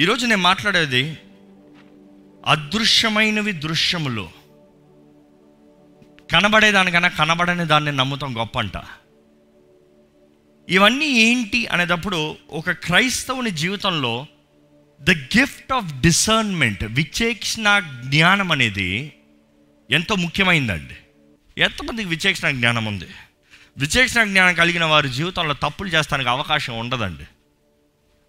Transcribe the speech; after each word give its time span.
ఈరోజు 0.00 0.26
నేను 0.26 0.42
మాట్లాడేది 0.42 1.18
అదృశ్యమైనవి 2.46 3.52
దృశ్యములు. 3.52 4.28
కనబడేదానికన్నా 6.32 7.08
కనబడని 7.08 7.64
దాన్ని 7.64 7.92
నమ్ముతాం 7.92 8.38
గొప్ప 8.38 8.58
అంట. 8.58 8.72
ఇవన్నీ 10.68 11.06
ఏంటి 11.06 11.66
అనేటప్పుడు 11.66 12.36
ఒక 12.50 12.70
క్రైస్తవుని 12.70 13.50
జీవితంలో 13.50 14.26
ద 15.00 15.10
గిఫ్ట్ 15.10 15.72
ఆఫ్ 15.72 16.00
డిసర్న్మెంట్ 16.00 16.84
విచేక్షణ 16.84 17.98
జ్ఞానం 18.04 18.52
అనేది 18.52 19.12
ఎంతో 19.90 20.14
ముఖ్యమైందండి. 20.14 20.94
ఎంతమందికి 21.60 22.08
విచేక్షణ 22.08 22.50
జ్ఞానం 22.50 22.84
ఉంది? 22.84 23.06
విచేక్షణ 23.78 24.24
జ్ఞానం 24.24 24.54
కలిగిన 24.54 24.84
వారి 24.84 25.08
జీవితంలో 25.08 25.54
తప్పులు 25.54 25.88
చేస్తానికి 25.88 26.30
అవకాశం 26.30 26.78
ఉండదండి. 26.78 27.24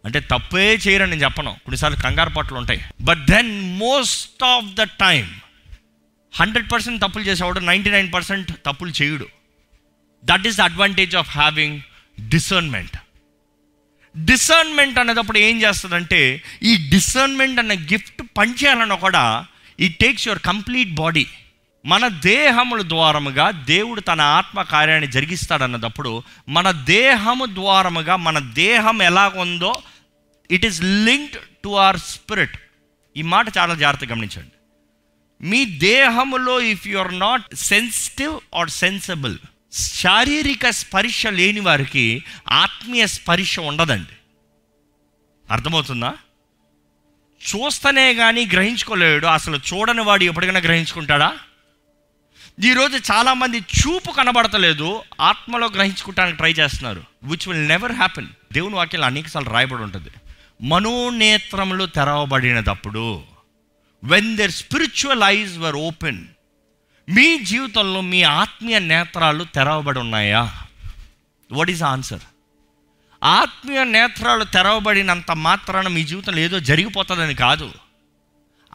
అంటే 0.05 0.19
తప్పే 0.19 0.75
చేయరని 0.75 1.11
నేను 1.11 1.23
చెప్పను. 1.23 1.51
కొన్నిసార్లు 1.51 2.01
కంగారు 2.01 2.29
పట్లు 2.29 2.57
ఉంటాయి. 2.57 2.81
But 3.01 3.25
then 3.25 3.77
most 3.79 4.43
of 4.43 4.65
the 4.65 4.81
time 4.81 5.35
hundred 6.35 6.71
percent 6.71 7.01
తప్పులు 7.01 7.23
చేసేవాడు 7.23 7.59
నైంటీ 7.59 7.89
నైన్ 7.89 8.13
పర్సెంట్ 8.13 8.51
తప్పులు 8.65 8.91
చేయుడు. 9.01 9.27
That 10.25 10.47
is 10.47 10.57
the 10.57 10.61
advantage 10.61 11.15
of 11.15 11.29
having 11.29 11.81
discernment 12.29 12.97
discernment 14.25 14.99
అనేటప్పుడు 14.99 15.37
ఏం 15.37 15.61
చేస్తుందంటే 15.61 16.41
ఈ 16.63 16.89
డిసర్న్మెంట్ 16.89 17.59
అనే 17.59 17.75
గిఫ్ట్ 17.75 18.21
పనిచేయాలన్నా 18.37 18.95
కూడా 18.95 19.45
ఈ 19.79 19.87
టేక్స్ 19.87 20.27
యువర్ 20.27 20.41
కంప్లీట్ 20.41 20.93
బాడీ 20.93 21.27
మన 21.85 22.07
దేహముల 22.07 22.81
ద్వారముగా 22.81 23.51
దేవుడు 23.51 24.01
తన 24.01 24.21
ఆత్మ 24.21 24.61
కార్యాన్ని 24.61 25.11
జరిగిస్తాడన్నప్పుడు 25.11 26.23
మన 26.49 26.71
దేహము 26.71 27.45
ద్వారముగా 27.45 28.15
మన 28.15 28.39
దేహం 28.39 29.01
ఎలాగుందో 29.01 29.41
ఉందో 29.41 29.81
it 30.51 30.65
is 30.65 30.81
linked 30.83 31.37
to 31.63 31.69
our 31.69 31.97
spirit 31.97 32.59
ఈ 33.17 33.21
మాట 33.21 33.45
చాలా 33.57 33.75
జాగ్రత్తగా 33.75 34.15
గమనించండి. 34.15 34.51
మీ 35.47 35.65
దేహములో 35.65 36.61
if 36.61 36.87
you 36.87 36.99
are 36.99 37.19
not 37.19 37.55
sensitive 37.55 38.39
or 38.55 38.69
sensible 38.69 39.37
శారీరక 39.73 40.69
స్పర్శ 40.69 41.27
లేని 41.27 41.59
వారికి 41.59 42.23
ఆత్మీయ 42.51 43.07
స్పర్శ 43.07 43.59
ఉండదండి. 43.59 44.15
అర్థమవుతుందా? 45.51 46.13
చూస్తనే 47.35 48.13
కానీ 48.13 48.45
గ్రహించుకోలేడు. 48.45 49.25
అసలు 49.25 49.57
చూడని 49.57 50.01
వాడు 50.01 50.23
ఎప్పటికైనా 50.23 50.59
గ్రహించుకుంటాడా? 50.59 51.37
ఈరోజు 52.63 53.13
చాలామంది 53.13 53.59
చూపు 53.59 54.11
కనబడతలేదు. 54.11 55.03
ఆత్మలో 55.21 55.67
గ్రహించుకుంటానికి 55.67 56.37
ట్రై 56.37 56.51
చేస్తున్నారు. 56.51 57.03
విచ్ 57.23 57.47
విల్ 57.47 57.67
నెవర్ 57.67 57.91
హ్యాపెన్ 57.91 58.27
దేవుని 58.53 58.75
వాక్యాలు 58.75 59.05
అనేకసార్లు 59.05 59.49
రాయబడి 59.49 59.83
ఉంటుంది. 59.83 60.09
మనోనేత్రములు 60.61 61.85
తెరవబడినప్పుడు 61.85 63.23
when 64.03 64.37
their 64.37 64.51
spiritual 64.51 65.23
eyes 65.23 65.59
were 65.59 65.75
open 65.75 66.25
మీ 67.09 67.39
జీవితంలో 67.39 68.01
మీ 68.01 68.23
ఆత్మీయ 68.23 68.79
నేత్రాలు 68.79 69.43
తెరవబడి 69.43 69.99
ఉన్నాయా? 69.99 70.61
వాట్ 71.51 71.69
ఈస్ 71.69 71.83
ఆన్సర్ 71.83 72.19
ఆత్మీయ 73.23 73.83
నేత్రాలు 73.83 74.43
తెరవబడినంత 74.43 75.31
మాత్రాన 75.31 75.87
మీ 75.87 76.03
జీవితంలో 76.03 76.39
ఏదో 76.39 76.59
జరిగిపోతుందని 76.59 77.35
కాదు. 77.35 77.71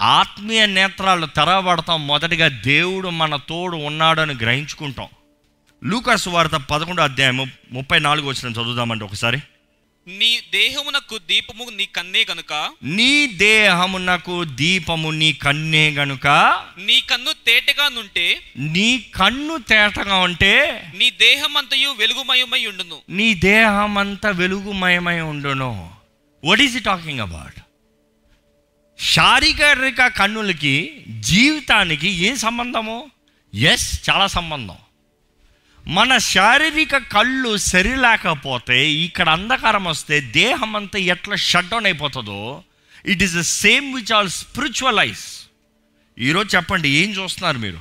ఆత్మీయ 0.01 0.67
నేత్రాలు 0.67 1.27
తెరవబడతాం 1.27 2.07
మొదటిగా 2.07 2.49
దేవుడు 2.49 3.09
మన 3.09 3.37
తోడు 3.37 3.77
ఉన్నాడని 3.77 4.35
గ్రహించుకుంటాం. 4.35 5.09
లూకాసు 5.85 6.31
వార్త 6.31 6.51
పదకొండో 6.51 7.03
అధ్యాయము 7.03 7.47
ముప్పై 7.73 7.99
నాలుగు 7.99 8.29
వచ్చిన 8.29 8.53
చదువుదామండి 8.53 9.05
ఒకసారి. 9.05 9.43
నీ 10.19 10.41
దేహమునకు 10.53 11.19
దీపము 11.19 11.71
నీ 11.71 11.87
కన్నే 11.87 12.27
గనుక? 12.31 12.71
నీ 12.83 13.27
దేహమునకు 13.27 14.45
దీపము 14.45 15.11
నీ 15.11 15.33
కన్నే 15.33 15.91
గనుక? 15.91 16.27
నీ 16.79 17.01
కన్ను 17.01 17.33
తేటగా 17.33 17.89
నుంటే? 17.89 18.53
నీ 18.57 18.99
కన్ను 19.15 19.57
తేటగా 19.57 20.17
ఉంటే? 20.17 20.85
నీ 20.97 21.11
దేహమంతయు 21.11 21.91
వెలుగుమయమై 21.99 22.67
ఉండును. 22.67 22.99
నీ 23.09 23.35
దేహం 23.35 23.99
అంతా 23.99 24.31
వెలుగుమయమై 24.31 25.21
ఉండును. 25.21 25.91
వాట్ 26.45 26.61
ఈస్ 26.61 26.85
టాకింగ్ 26.85 27.21
అబౌట్ 27.21 27.61
శారీరక 29.03 30.07
కన్నులకి 30.07 31.05
జీవితానికి 31.21 32.09
ఏ 32.09 32.35
సంబంధము? 32.35 33.11
ఎస్ 33.55 34.11
చాలా 34.11 34.27
సంబంధం. 34.27 34.77
మన 35.91 36.19
శారీరక 36.19 36.97
కళ్ళు 36.97 37.57
సరిలేకపోతే 37.57 38.91
ఇక్కడ 38.91 39.29
అంధకారం 39.29 39.85
వస్తే 39.85 40.21
దేహం 40.21 40.77
అంతా 40.77 40.99
ఎట్లా 40.99 41.37
షట్ 41.37 41.69
డౌన్ 41.69 41.87
అయిపోతుందో? 41.87 42.63
It 43.07 43.23
is 43.23 43.35
the 43.35 43.41
same 43.41 43.95
which 43.95 44.13
all 44.13 44.31
spiritualize 44.31 45.51
ఈరోజు 46.19 46.57
చెప్పండి 46.57 46.89
ఏం 46.89 47.11
చూస్తున్నారు 47.11 47.59
మీరు? 47.59 47.81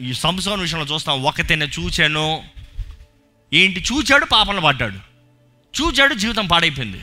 ఈ 0.00 0.14
సంసారం 0.14 0.60
విషయంలో 0.60 0.94
చూస్తాం 0.94 1.22
ఒకతేనే 1.22 1.66
చూచాను. 1.66 2.44
ఏంటి? 3.52 3.84
చూచాడు 3.92 4.24
పాపలు 4.24 4.60
పడ్డాడు. 4.60 4.98
చూచాడు 5.82 6.14
జీవితం 6.14 6.46
పాడైపోయింది. 6.46 7.00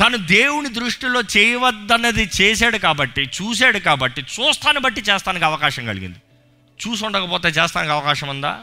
తను 0.00 0.16
దేవుని 0.16 0.68
దృష్టిలో 0.68 1.20
చేయవద్దన్నది 1.20 2.30
చేశాడు 2.40 2.78
కాబట్టి 2.78 3.22
చూశాడు 3.22 3.78
కాబట్టి 3.78 4.22
చూస్తాను 4.22 4.80
బట్టి 4.80 5.00
చేస్తానికి 5.00 5.44
అవకాశం 5.44 5.86
కలిగింది. 5.86 6.18
చూసి 6.86 7.06
ఉండకపోతే 7.06 7.48
చేస్తానికి 7.48 7.92
అవకాశం 7.92 8.28
ఉందా? 8.28 8.60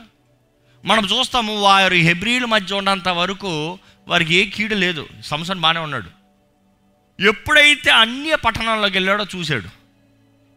మనం 0.85 1.06
చూస్తాము 1.06 1.53
వారు 1.62 1.94
హెబ్రియుల 1.94 2.46
మధ్య 2.46 2.75
ఉన్నంత 2.75 3.09
వరకు 3.09 3.79
వారికి 4.07 4.34
ఏ 4.35 4.46
కీడు 4.46 4.75
లేదు. 4.75 5.03
సంసన్ 5.25 5.59
బాగానే 5.59 5.79
ఉన్నాడు. 5.79 6.09
ఎప్పుడైతే 7.22 7.91
అన్య 7.91 8.35
పట్టణాల్లోకి 8.35 8.94
వెళ్ళాడో 8.94 9.25
చూశాడు. 9.35 9.69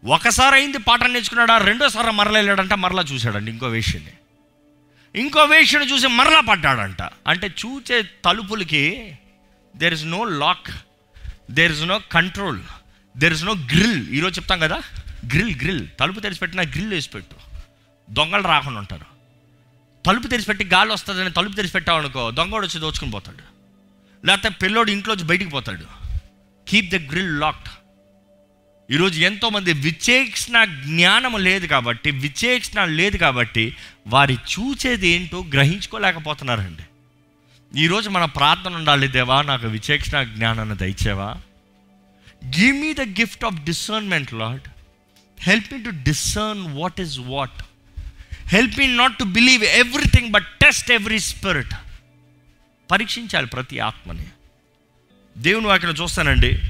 ఒకసారి 0.06 0.55
అయింది 0.55 0.78
పాఠం 0.78 1.12
నేర్చుకున్నాడా 1.12 1.59
రెండోసారి 1.59 2.12
మరల 2.12 2.37
వెళ్ళాడంట 2.37 2.75
మరలా 2.75 3.03
చూశాడండి 3.03 3.50
ఇంకో 3.50 3.67
వేష్యని 3.67 4.15
ఇంకో 5.21 5.44
వేష్యని 5.44 5.93
చూసి 5.93 6.06
మరలా 6.06 6.41
పడ్డాడంట. 6.41 7.03
అంటే 7.03 7.47
చూచే 7.47 7.97
తలుపులకి 8.25 8.84
there 9.77 9.94
is 9.94 10.06
no 10.06 10.25
lock 10.25 10.71
there 11.50 11.72
is 11.72 11.83
no 11.83 12.00
control 12.12 12.61
there 13.17 13.33
is 13.33 13.44
no 13.44 13.53
grill 13.53 14.09
ఈరోజు 14.09 14.41
చెప్తాం 14.41 14.59
కదా 14.59 14.78
గ్రిల్ 15.27 15.55
గ్రిల్ 15.56 15.87
తలుపు 16.00 16.21
తెరిచిపెట్టిన 16.21 16.62
గ్రిల్ 16.62 16.91
వేసి 16.91 17.11
పెట్టు 17.11 17.37
దొంగలు 18.11 18.43
రాకుండా 18.43 18.81
ఉంటారు. 18.81 19.08
తలుపు 20.09 20.27
తెరిచిపెట్టి 20.27 20.65
గాలి 20.65 20.93
వస్తుందని 20.93 21.31
తలుపు 21.31 21.57
తెరిచిపెట్టావు 21.57 21.99
అనుకో 21.99 22.31
దొంగోడు 22.31 22.67
వచ్చి 22.67 22.81
దోచుకుని 22.81 23.11
పోతాడు. 23.11 23.43
లేకపోతే 24.27 24.49
పిల్లోడు 24.49 24.91
ఇంట్లోంచి 24.91 25.25
బయటికి 25.25 25.51
పోతాడు. 25.51 25.85
కీప్ 26.69 26.91
ద 26.91 26.95
గ్రిల్ 26.95 27.41
లాక్డ్ 27.41 27.69
ఈరోజు 28.93 29.21
ఎంతోమంది 29.21 29.73
విచేక్షణ 29.73 30.65
జ్ఞానం 30.65 31.37
లేదు 31.37 31.67
కాబట్టి 31.67 32.11
విచేక్షణ 32.11 32.85
లేదు 32.85 33.17
కాబట్టి 33.17 33.77
వారి 34.07 34.35
చూచేది 34.35 35.09
ఏంటో 35.09 35.45
గ్రహించుకోలేకపోతున్నారండి. 35.53 36.83
ఈరోజు 37.81 38.11
మన 38.11 38.25
ప్రార్థన 38.25 38.75
ఉండాలి 38.75 39.09
దేవా 39.09 39.43
నాకు 39.43 39.67
విచేక్షణ 39.67 40.23
జ్ఞానాన్ని 40.23 40.77
దయచేవా? 40.77 41.37
Give 42.47 42.77
me 42.81 42.95
the 42.95 43.01
gift 43.01 43.45
of 43.45 43.65
discernment 43.65 44.35
Lord 44.35 44.69
help 45.41 45.73
me 45.73 45.83
to 45.83 45.91
discern 45.91 46.79
what 46.79 47.01
is 47.01 47.19
what 47.19 47.63
help 48.49 48.79
me 48.79 48.87
not 48.87 49.19
to 49.19 49.25
believe 49.25 49.65
everything 49.65 50.31
but 50.31 50.47
test 50.47 50.93
every 50.93 51.19
spirit 51.19 51.75
పరీక్షించాలి 52.91 53.47
ప్రతి 53.47 53.79
ఆత్మని. 53.79 54.25
దేవుని 55.39 55.67
వాక్యం 55.67 55.91
చూస్తానండి. 55.91 56.63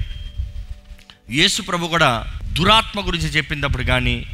యేసు 1.29 1.61
ప్రభు 1.61 1.87
కూడా 1.87 2.39
దురాత్మ 2.43 3.07
గురించి 3.07 3.25
చెప్పినప్పుడు 3.25 3.83
కానీ 3.83 4.25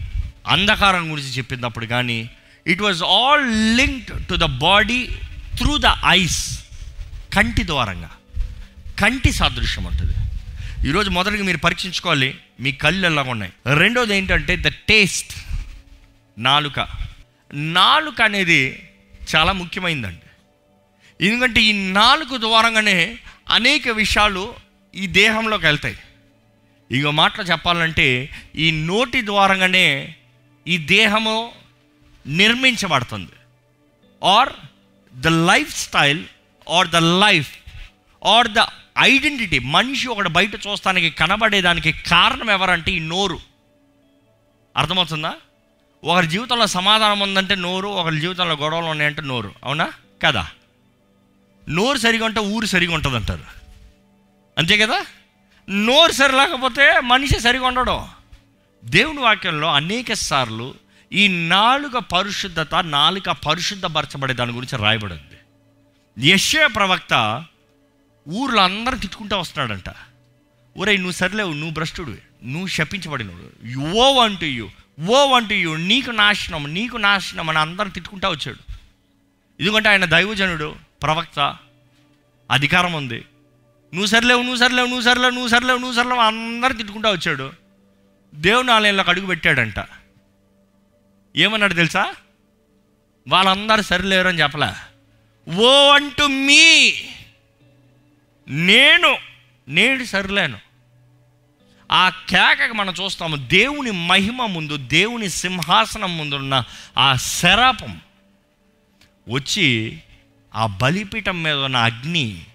అంధకారం 0.48 1.12
గురించి 1.12 1.30
చెప్పినప్పుడు 1.30 1.86
కానీ 1.86 2.30
it 2.68 2.82
was 2.82 3.04
all 3.04 3.78
linked 3.78 4.28
to 4.28 4.36
the 4.36 4.44
body 4.44 5.08
through 5.58 5.78
the 5.78 5.92
eyes 6.08 6.64
కంటి 7.34 7.66
ద్వారంగా. 7.66 8.12
కంటి 9.00 9.32
సాదృశ్యం 9.32 9.84
ఉంటుంది. 9.84 10.14
ఈరోజు 10.90 11.10
మొదటిగా 11.10 11.44
మీరు 11.44 11.58
పరీక్షించుకోవాలి. 11.58 12.38
మీ 12.59 12.72
కళ్ళు 12.72 13.06
ఎలాగ 13.06 13.30
ఉన్నాయి? 13.30 13.53
రెండోది 13.76 14.18
ఏంటంటే 14.18 14.56
ద 14.56 14.68
టేస్ట్ 14.68 15.34
నాలుక. 16.38 17.04
నాలుక 17.55 18.22
అనేది 18.22 18.91
చాలా 19.35 19.52
ముఖ్యమైందండి. 19.52 20.22
ఎందుకంటే 21.28 21.61
ఈ 21.61 21.91
నాలుగు 21.91 22.37
ద్వారంగానే 22.37 23.17
అనేక 23.49 23.90
విషయాలు 23.90 24.55
ఈ 24.96 25.07
దేహంలోకి 25.07 25.66
వెళ్తాయి. 25.66 25.97
ఇక 26.91 27.05
మాటలు 27.05 27.43
చెప్పాలంటే 27.43 28.29
ఈ 28.55 28.72
నోటి 28.72 29.25
ద్వారంగానే 29.25 30.16
ఈ 30.67 30.78
దేహము 30.78 31.52
నిర్మించబడుతుంది. 32.28 33.31
Or 34.23 34.49
the 35.16 35.28
lifestyle 35.78 36.23
or 36.69 36.87
the 36.87 36.96
life 36.96 37.57
or 38.25 38.47
the 38.47 38.59
identity 38.99 39.59
మనిషి 39.59 40.07
ఒకటి 40.07 40.29
బయట 40.29 40.55
చూస్తానికి 40.55 41.09
కనబడేదానికి 41.09 41.91
కారణం 41.91 42.49
ఎవరంటే 42.52 42.91
ఈ 42.91 42.99
నోరు. 42.99 43.40
అర్థమవుతుందా? 44.78 45.34
ఒకరి 46.05 46.28
జీవితంలో 46.28 46.67
సమాధానం 46.67 47.19
ఉందంటే 47.19 47.55
నోరు 47.55 47.87
ఒకరి 47.87 48.19
జీవితంలో 48.19 48.55
గొడవలు 48.55 48.85
ఉన్నాయంటే 48.85 49.22
నోరు. 49.22 49.53
అవునా? 49.63 49.93
కదా? 50.23 50.47
నోరు 51.69 51.97
సరిగా 51.97 52.25
ఉంటే 52.25 52.40
ఊరు 52.40 52.66
సరిగా 52.66 52.93
ఉంటుంది 52.93 53.16
అంటారు 53.16 53.43
అంతే 54.57 54.78
కదా? 54.78 55.05
నోరు 55.69 56.11
సరి 56.11 56.34
లేకపోతే 56.34 56.99
మనిషి 56.99 57.40
సరిగా 57.40 57.67
ఉండడం. 57.67 58.09
దేవుని 58.85 59.19
వాక్యంలో 59.19 59.67
అనేక 59.73 60.13
సార్లు 60.13 60.75
ఈ 61.13 61.47
నాలుక 61.47 61.97
పరిశుద్ధత 61.97 62.75
నాలుక 62.75 63.29
పరిశుద్ధపరచబడే 63.29 64.34
దాని 64.34 64.52
గురించి 64.52 64.78
రాయబడింది. 64.78 65.37
యశ్య 66.29 66.67
ప్రవక్త 66.67 67.46
ఊర్లో 68.29 68.61
అందరూ 68.61 68.97
తిట్టుకుంటూ 68.97 69.37
వస్తున్నాడంట. 69.37 69.93
ఒరేయ్ 70.78 70.97
నువ్వు 70.97 71.11
సరిలేవు 71.11 71.53
నువ్వు 71.53 71.72
భ్రష్టుడు 71.72 72.16
నువ్వు 72.43 72.67
శపించబడినవు. 72.67 73.79
ఓ 73.97 74.19
అంటూ 74.19 74.69
ఓ 75.00 75.34
అంటూ 75.36 75.76
నీకు 75.76 76.12
నాశనం 76.12 76.74
నీకు 76.74 76.97
నాశనం 76.97 77.50
అని 77.50 77.59
అందరం 77.59 77.90
తిట్టుకుంటా 77.90 78.30
వచ్చాడు. 78.30 78.58
ఎందుకంటే 79.59 79.90
ఆయన 79.90 80.06
దైవజనుడు 80.06 80.76
ప్రవక్త 81.03 81.58
అధికారం 82.52 82.94
ఉంది. 82.94 83.18
నువ్వు 83.94 84.06
సరిలేవు 84.06 84.42
నువ్వు 84.42 84.58
సరిలేవు 84.58 84.88
నువ్వు 84.88 85.02
సరిలేవు 85.02 85.32
నువ్వు 85.32 85.47
సరిలేవు 85.47 85.78
నువ్వు 85.78 85.96
సర్లేవు 85.96 86.20
అందరూ 86.20 86.74
తిట్టుకుంటా 86.74 87.12
వచ్చాడు. 87.12 87.53
దేవుని 88.36 88.72
ఆలయంలోకి 88.72 89.09
అడుగు 89.09 89.26
పెట్టాడంట. 89.26 89.76
ఏమన్నాడు 91.36 91.74
తెలుసా? 91.74 92.14
వాళ్ళందరూ 93.28 93.82
సరిలేరు 93.82 94.28
అని 94.28 94.41
చెప్పలే. 94.41 94.74
ఓ 95.56 95.91
అంటూ 95.91 96.28
మీ 96.28 96.94
నేను 98.48 99.18
నేను 99.68 100.06
సరిలేను. 100.06 100.59
ఆ 101.91 102.09
కేకకు 102.09 102.73
మనం 102.73 102.93
చూస్తాము 103.03 103.35
దేవుని 103.35 103.91
మహిమ 103.91 104.46
ముందు 104.46 104.78
దేవుని 104.78 105.29
సింహాసనం 105.29 106.17
ముందున్న 106.17 106.64
ఆ 106.97 107.16
శరాపం 107.16 108.02
వచ్చి 109.29 110.02
ఆ 110.55 110.66
బలిపీఠం 110.66 111.43
మీద 111.43 111.55
ఉన్న 111.55 111.78
అగ్ని 111.78 112.46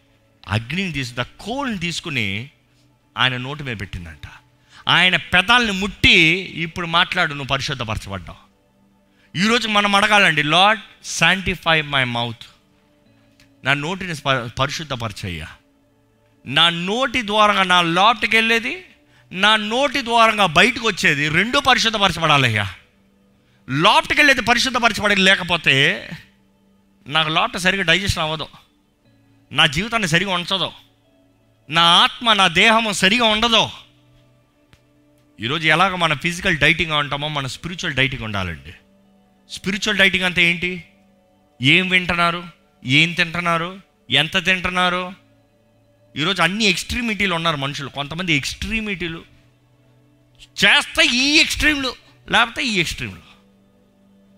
అగ్నిని 0.49 0.93
తీసి 0.93 1.15
ద 1.15 1.21
కోల్ని 1.21 1.79
తీసుకుని 1.79 2.51
ఆయన 3.19 3.37
నోటి 3.37 3.63
మీద 3.63 3.81
పెట్టిందంట. 3.81 4.27
ఆయన 4.89 5.17
పెదాలని 5.17 5.73
ముట్టి 5.73 6.11
ఇప్పుడు 6.57 6.87
మాట్లాడు 6.87 7.31
నువ్వు 7.31 7.47
పరిశుద్ధపరచబడ్డావు. 7.47 8.51
ఈరోజు 9.39 9.69
మనం 9.69 9.95
అడగాలండి 9.95 10.43
లార్డ్ 10.43 10.83
శాంటిఫై 11.05 11.83
మై 11.83 12.05
మౌత్ 12.05 12.47
నా 13.65 13.75
నోటిని 13.75 14.15
పరిశుద్ధపరచయ్యా. 14.59 15.47
నా 16.47 16.69
నోటి 16.69 17.27
ద్వారా 17.27 17.63
నా 17.63 17.83
లోటుకి 17.83 18.37
వెళ్ళేది 18.37 18.85
నా 19.33 19.57
నోటి 19.57 20.03
ద్వారంగా 20.03 20.47
బయటకు 20.47 20.87
వచ్చేది 20.87 21.29
రెండు 21.29 21.59
పరిశుద్ధపరచబడాలయ్యా. 21.59 22.75
లోపటికి 23.71 24.21
వెళ్ళేది 24.21 24.43
పరిశుద్ధపరచబడేది 24.43 25.21
లేకపోతే 25.21 26.09
నాకు 27.07 27.29
లోపట 27.29 27.57
సరిగా 27.57 27.83
డైజెషన్ 27.83 28.23
అవ్వదు. 28.23 28.47
నా 29.53 29.67
జీవితాన్ని 29.67 30.09
సరిగా 30.09 30.33
ఉంచదు. 30.33 30.71
నా 31.71 31.83
ఆత్మ 31.83 32.33
నా 32.33 32.49
దేహము 32.49 32.93
సరిగా 32.93 33.25
ఉండదు. 33.25 33.69
ఈరోజు 35.41 35.69
ఎలాగ 35.69 35.95
మన 35.95 36.15
ఫిజికల్ 36.15 36.57
డైటింగ్ 36.57 36.93
ఉంటామో 36.93 37.29
మన 37.29 37.47
స్పిరిచువల్ 37.47 37.95
డైటింగ్ 37.95 38.23
ఉండాలండి. 38.23 38.75
స్పిరిచువల్ 39.51 39.99
డైటింగ్ 39.99 40.25
అంటే 40.25 40.51
ఏంటి? 40.51 40.85
ఏం 41.63 41.89
వింటున్నారు? 41.89 42.45
ఏం 42.85 43.13
తింటున్నారు? 43.13 43.81
ఎంత 44.11 44.45
తింటున్నారు? 44.45 45.20
ఈరోజు 46.17 46.43
అన్ని 46.43 46.65
ఎక్స్ట్రీమిటీలు 46.65 47.35
ఉన్నారు 47.35 47.57
మనుషులు. 47.57 47.89
కొంతమంది 47.89 48.33
ఎక్స్ట్రీమిటీలు 48.33 49.25
చేస్తే 50.65 51.07
ఈ 51.07 51.39
ఎక్స్ట్రీమ్లు 51.39 51.95
లేకపోతే 52.31 52.65
ఈ 52.65 52.81
ఎక్స్ట్రీమ్లు. 52.81 53.21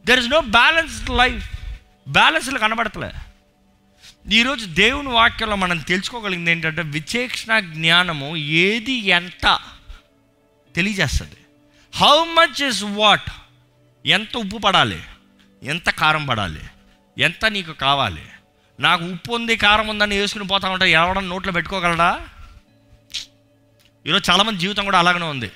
There 0.07 0.21
is 0.21 0.29
no 0.29 0.41
balanced 0.41 1.11
life 1.11 1.59
బ్యాలెన్స్లు 2.09 2.59
కనబడతలే. 2.59 3.13
ఈరోజు 4.33 4.67
దేవుని 4.67 5.09
వాక్యంలో 5.09 5.57
మనం 5.57 5.79
తెలుసుకోగలిగింది 5.79 6.51
ఏంటంటే 6.51 6.83
విచేక్షణ 6.83 7.61
జ్ఞానము 7.61 8.37
ఏది 8.37 8.93
ఎంత 8.93 9.61
తెలియజేస్తుంది. 10.77 11.37
హౌ 11.95 12.25
మచ్ 12.25 12.63
ఇస్ 12.63 12.85
వాట్ 12.85 13.31
ఎంత 14.07 14.37
ఉప్పు 14.37 14.59
పడాలి? 14.59 15.03
ఎంత 15.63 15.91
కారం 15.91 16.27
పడాలి? 16.27 16.61
ఎంత 17.19 17.45
నీకు 17.45 17.73
కావాలి? 17.73 18.23
నాకు 18.83 19.05
ఉప్పు 19.05 19.33
ఉంది 19.33 19.57
కారం 19.57 19.89
ఉందని 19.89 20.19
వేసుకుని 20.19 20.47
పోతా 20.47 20.69
ఉంటే 20.69 20.91
ఎవడన్నా 20.91 21.31
నోట్లో 21.31 21.53
పెట్టుకోగలడా? 21.53 22.21
ఈరోజు 24.07 24.31
చాలామంది 24.31 24.59
జీవితం 24.59 24.85
కూడా 24.85 24.99
అలాగనే 24.99 25.25
ఉంది. 25.25 25.51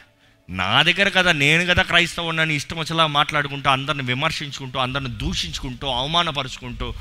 నా 0.51 0.83
దగ్గర 0.83 1.09
కదా 1.09 1.33
నేను 1.33 1.63
కదా 1.67 1.83
క్రైస్తవుని 1.83 2.55
ఇష్టం 2.55 2.79
వచ్చేలా 2.79 3.07
మాట్లాడుకుంటూ 3.07 3.71
అందరిని 3.71 4.03
విమర్శించుకుంటూ 4.03 4.79
అందరిని 4.79 5.11
దూషించుకుంటూ 5.11 5.87
అవమానపరుచుకుంటూ 5.89 6.95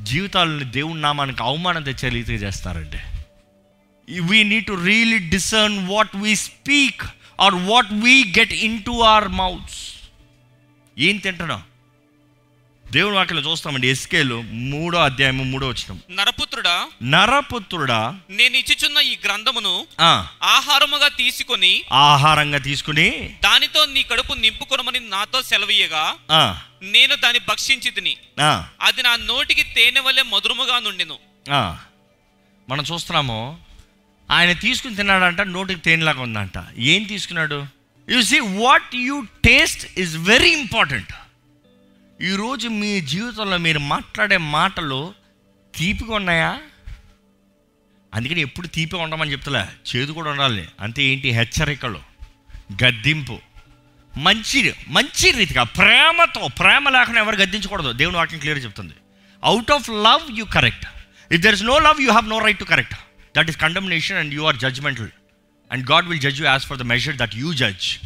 జీవితాలని 0.00 0.64
దేవుని 0.64 1.00
నామానికి 1.00 1.42
అవమానం 1.42 1.82
తెచ్చే 1.82 2.08
రీతిగా 2.08 2.38
చేస్తారండి. 2.38 3.00
We 4.20 4.42
need 4.42 4.66
to 4.66 4.72
really 4.72 5.18
discern 5.18 5.88
what 5.88 6.16
we 6.16 6.34
speak 6.36 7.02
or 7.40 7.54
what 7.54 7.92
we 7.92 8.14
get 8.38 8.52
into 8.84 8.90
our 8.90 9.28
mouths 9.28 9.80
ఏం 10.98 11.16
తింటున్నాం? 11.16 11.62
దేవుని 12.92 13.16
వాక్యలో 13.16 13.42
చూస్తామండి 13.50 13.88
ఎస్కేలు 13.88 14.36
మూడో 14.70 14.98
అధ్యాయము 14.98 15.44
మూడో 15.44 15.66
వచ్చిన 15.68 15.96
నరపుత్రుడా 16.10 16.74
నరపుత్రుడా 17.02 17.98
నేను 18.30 18.56
ఇచ్చుచున్న 18.56 18.98
ఈ 19.00 19.12
గ్రంథమును 19.24 19.74
ఆహారముగా 20.42 21.08
తీసుకొని 21.08 21.72
ఆహారంగా 21.92 22.58
తీసుకుని 22.58 23.06
దానితో 23.44 23.84
నీ 23.86 24.02
కడుపు 24.02 24.34
నింపుకొనమని 24.34 25.00
నాతో 25.08 25.42
సెలవీయగా 25.42 26.04
నేను 26.82 27.14
దాన్ని 27.14 27.40
భక్షించి 27.48 27.90
తిని 27.90 28.16
అది 28.80 29.02
నా 29.02 29.16
నోటికి 29.16 29.62
తేనె 29.76 30.00
వలె 30.00 30.22
మధురముగా 30.22 30.78
నుండెను. 30.78 31.18
మనం 32.68 32.84
చూస్తున్నాము 32.92 33.40
ఆయన 34.30 34.52
తీసుకుని 34.52 34.94
తిన్నాడంట 34.96 35.40
నోటికి 35.40 35.80
తేనెలాగా 35.80 36.22
ఉందంట. 36.22 36.58
ఏం 36.78 37.02
తీసుకున్నాడు? 37.04 37.66
You 38.08 38.20
see 38.22 38.38
what 38.40 38.94
you 38.94 39.16
taste 39.44 39.98
is 39.98 40.14
very 40.16 40.50
important 40.52 41.12
ఈరోజు 42.22 42.68
మీ 42.68 43.00
జీవితంలో 43.00 43.58
మీరు 43.58 43.78
మాట్లాడే 43.78 44.36
మాటలు 44.36 45.14
తీపిగా 45.74 46.14
ఉన్నాయా? 46.14 46.60
అందుకని 48.14 48.40
ఎప్పుడు 48.40 48.66
తీపి 48.66 48.96
ఉండమని 48.96 49.32
చెప్తలే. 49.32 49.64
చేదు 49.90 50.12
కూడా 50.12 50.30
ఉండాలి. 50.30 50.68
అంతే 50.80 51.04
ఏంటి? 51.04 51.30
హెచ్చరికలు 51.30 52.00
గద్దింపు. 52.84 53.38
మంచి 54.16 54.74
మంచి 54.88 55.30
రీతిగా 55.30 55.62
ప్రేమతో 55.62 56.48
ప్రేమ 56.48 56.88
లేకుండా 56.88 57.20
ఎవరు 57.20 57.36
గద్దించకూడదు. 57.36 57.92
దేవుని 57.92 58.16
వాక్యం 58.16 58.38
క్లియర్ 58.38 58.64
చెప్తుంది. 58.64 58.94
Out 59.44 59.70
of 59.70 59.90
love 59.90 60.38
you 60.38 60.44
correct 60.44 60.86
if 61.32 61.42
there 61.42 61.54
is 61.54 61.62
no 61.62 61.78
love 61.78 62.02
you 62.02 62.10
have 62.10 62.28
no 62.28 62.38
right 62.38 62.58
to 62.58 62.64
correct 62.64 62.94
that 63.36 63.48
is 63.48 63.56
condemnation 63.56 64.18
and 64.18 64.34
you 64.34 64.44
are 64.44 64.56
judgmental 64.56 65.08
and 65.72 65.90
God 65.90 66.06
will 66.06 66.20
judge 66.20 66.40
you 66.40 66.46
as 66.46 66.66
for 66.66 66.78
the 66.78 66.82
measure 66.82 67.16
that 67.16 67.36
you 67.36 67.54
judge 67.54 67.98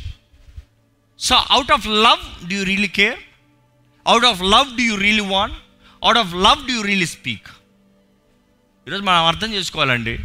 so 1.18 1.36
out 1.36 1.72
of 1.72 1.86
love 1.86 2.48
do 2.48 2.56
you 2.56 2.64
really 2.64 2.88
care 2.88 3.18
out 4.06 4.24
of 4.24 4.42
love 4.42 4.76
do 4.76 4.82
you 4.82 4.96
really 4.96 5.20
want 5.20 5.56
out 6.04 6.18
of 6.18 6.34
love 6.34 6.66
do 6.66 6.72
you 6.72 6.82
really 6.82 7.06
speak 7.06 7.46
ఈరోజు 8.88 9.02
మనం 9.02 9.24
అర్థం 9.24 9.54
చేసుకోవాలండి. 9.54 10.18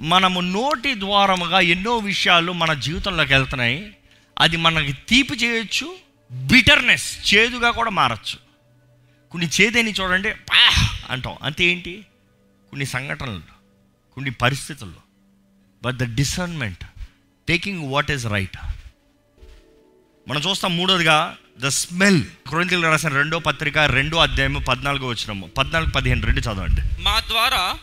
మనము 0.00 0.40
నోటి 0.40 1.00
ద్వారముగా 1.00 1.60
ఎన్నో 1.60 1.96
విషయాలు 1.96 2.52
మన 2.52 2.74
జీవితంలోకి 2.74 3.32
వెళ్తున్నాయి. 3.32 3.96
అది 4.38 4.56
మనకి 4.56 4.92
తీపి 4.92 5.34
చేయొచ్చు 5.34 5.96
బిటర్నెస్ 6.32 7.34
చేదుగా 7.34 7.70
కూడా 7.70 7.90
మారచ్చు. 7.90 8.38
కొన్ని 9.30 9.50
చేదేని 9.60 9.92
చూడండి 9.92 10.30
పా 10.34 10.88
అంటాం. 11.10 11.36
అంతే 11.42 11.64
ఏంటి? 11.64 12.06
కొన్ని 12.70 12.86
సంఘటనలు 12.86 13.40
కొన్ని 14.14 14.30
పరిస్థితుల్లో. 14.30 15.02
But 15.82 15.96
the 15.96 16.14
discernment 16.14 16.84
taking 17.48 17.92
what 17.92 18.10
is 18.10 18.26
right 18.26 18.58
మనం 20.28 20.40
చూస్తాం 20.40 20.76
మూడోదిగా 20.76 21.36
ద 21.60 21.68
స్మెల్ 21.68 22.22
క్రోనికల్ 22.48 22.84
రాసిన 22.84 23.08
రెండో 23.08 23.38
పత్రిక 23.38 23.78
రెండో 23.78 24.16
అధ్యాయము 24.16 24.58
పద్నాలుగో 24.58 25.06
వచ్చినాము 25.06 25.46
పద్నాలుగు 25.46 25.90
పదిహేను 25.90 26.22
రెండు 26.22 26.40
చదవండి. 26.40 27.02
మా 27.02 27.20
ద్వారా 27.20 27.78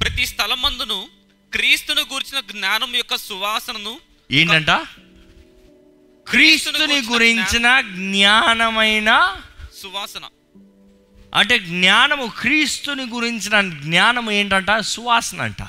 ప్రతి 0.00 0.26
స్థలమందును 0.26 1.08
క్రీస్తును 1.52 2.00
గూర్చిన 2.00 2.40
జ్ఞానం 2.40 2.96
యొక్క 2.96 3.16
సువాసనను 3.16 3.96
ఏంటంట? 4.30 4.70
క్రీస్తుని 6.28 7.02
గురించిన 7.12 7.80
జ్ఞానమైన 7.80 9.36
సువాసన. 9.82 10.24
అంటే 11.34 11.58
జ్ఞానము 11.58 12.26
క్రీస్తుని 12.26 13.06
గురించిన 13.06 13.60
జ్ఞానం 13.80 14.30
ఏంటంట? 14.30 14.78
సువాసన 14.78 15.42
అంట. 15.42 15.62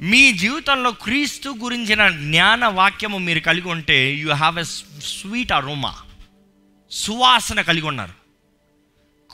మీ 0.00 0.32
జీవితంలో 0.32 0.92
క్రీస్తు 0.92 1.48
గురించిన 1.48 2.08
జ్ఞాన 2.08 2.64
వాక్యము 2.64 3.18
మీరు 3.18 3.40
కలిగి 3.40 3.68
ఉంటే 3.68 4.14
you 4.14 4.32
have 4.32 4.58
a 4.58 4.62
sweet 5.02 5.52
aroma 5.52 5.94
సువాసన 6.90 7.60
కలిగి 7.60 7.86
ఉన్నారు. 7.86 8.12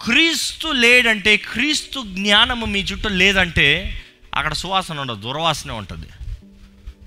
క్రీస్తు 0.04 0.68
లేడంటే 0.68 1.36
క్రీస్తు 1.36 2.04
జ్ఞానము 2.06 2.66
మీ 2.66 2.80
చుట్టూ 2.80 3.08
లేదంటే 3.08 4.02
అక్కడ 4.34 4.52
సువాసన 4.52 5.00
ఉండదు 5.00 5.20
దుర్వాసన 5.20 5.70
ఉంటుంది. 5.70 6.06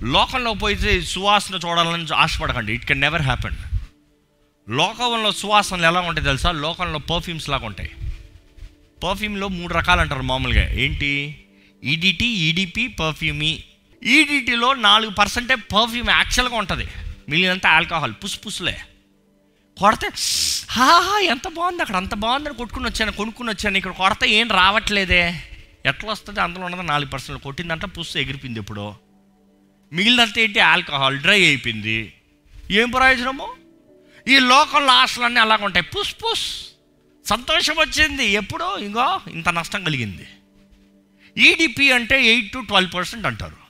లోకంలో 0.04 0.54
పోయితే 0.54 1.02
సువాసన 1.02 1.56
చూడాలని 1.56 2.08
ఆశపడకండి 2.16 2.74
ఇట్ 2.74 2.86
కెన్ 2.86 3.02
నెవర్ 3.02 3.22
హ్యాపెన్ 3.22 3.56
లోకంలో 4.70 5.32
సువాసనలు 5.32 5.86
ఎలా 5.86 6.00
ఉంటాయి 6.00 6.26
తెలుసా? 6.26 6.52
లోకంలో 6.52 7.00
పర్ఫ్యూమ్స్ 7.00 7.50
లాగా 7.50 7.66
ఉంటాయి. 7.66 7.92
పర్ఫ్యూమ్లో 9.04 9.48
మూడు 9.48 9.74
రకాలు 9.74 10.02
అంటారు 10.02 10.22
మామూలుగా. 10.22 10.72
ఏంటి? 10.72 11.43
ఈడిటీ 11.84 12.26
ఈడిపి 12.26 12.88
పర్ఫ్యూమీ 12.88 13.64
ఈడిటీలో 14.04 14.74
నాలుగు 14.74 15.12
పర్సెంటే 15.12 15.56
పర్ఫ్యూమ్ 15.56 16.10
యాక్చువల్గా 16.10 16.58
ఉంటుంది. 16.58 16.88
మిగిలినంత 17.30 17.68
ఆల్కహాల్ 17.68 18.14
పుస్ 18.24 18.40
పుస్లే. 18.46 18.82
కొడితే 19.80 20.10
హా 20.70 21.20
ఎంత 21.20 21.48
బాగుంది 21.48 21.82
అక్కడ. 21.82 21.96
అంత 21.96 22.14
బాగుందని 22.14 22.54
కొట్టుకుని 22.54 22.86
వచ్చాను 22.86 23.12
కొనుక్కుని 23.12 23.50
వచ్చాను. 23.50 23.78
ఇక్కడ 23.78 23.92
కొడితే 23.92 24.30
ఏం 24.30 24.48
రావట్లేదే. 24.48 25.44
ఎట్లా 25.86 26.12
వస్తుంది? 26.12 26.42
అందులో 26.42 26.66
ఉన్నది 26.66 26.84
నాలుగు 26.84 27.10
పర్సెంట్ 27.10 27.44
కొట్టిందంటే 27.44 27.88
పుస్సు 27.88 28.18
ఎగిరిపోయింది 28.18 28.60
ఇప్పుడు 28.60 28.94
మిగిలినంత 29.94 30.40
ఏంటి? 30.40 30.60
ఆల్కహాల్ 30.60 31.18
డ్రై 31.18 31.46
అయిపోయింది. 31.46 32.14
ఏం 32.72 32.90
ప్రయోజనము? 32.90 33.54
ఈ 34.28 34.40
లోకంలో 34.40 34.92
ఆశలన్నీ 34.92 35.40
అలాగ 35.40 35.66
ఉంటాయి 35.66 35.86
పుస్ 35.86 36.14
పుస్. 36.14 36.68
సంతోషం 37.30 37.76
వచ్చింది. 37.80 38.26
ఎప్పుడో? 38.26 38.78
ఇంకో 38.78 39.20
ఇంత 39.32 39.50
నష్టం 39.50 39.84
కలిగింది. 39.84 40.28
ఈడిపి 41.38 41.92
అంటే 41.92 42.26
ఎయిట్ 42.26 42.52
టు 42.52 42.60
ట్వెల్వ్ 42.60 42.94
పర్సెంట్ 42.94 43.26
అంటారు. 43.26 43.64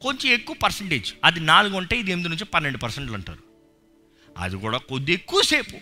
కొంచెం 0.00 0.32
ఎక్కువ 0.32 0.56
పర్సంటేజ్. 0.62 1.14
అది 1.24 1.40
నాలుగు 1.40 1.76
ఉంటే 1.76 1.98
ఇది 1.98 2.10
ఎనిమిది 2.10 2.28
నుంచి 2.28 2.44
పన్నెండు 2.44 2.78
పర్సెంట్లు 2.78 3.14
అంటారు. 3.14 3.38
అది 4.38 4.56
కూడా 4.56 4.78
కొద్ది 4.78 5.12
ఎక్కువసేపు 5.12 5.76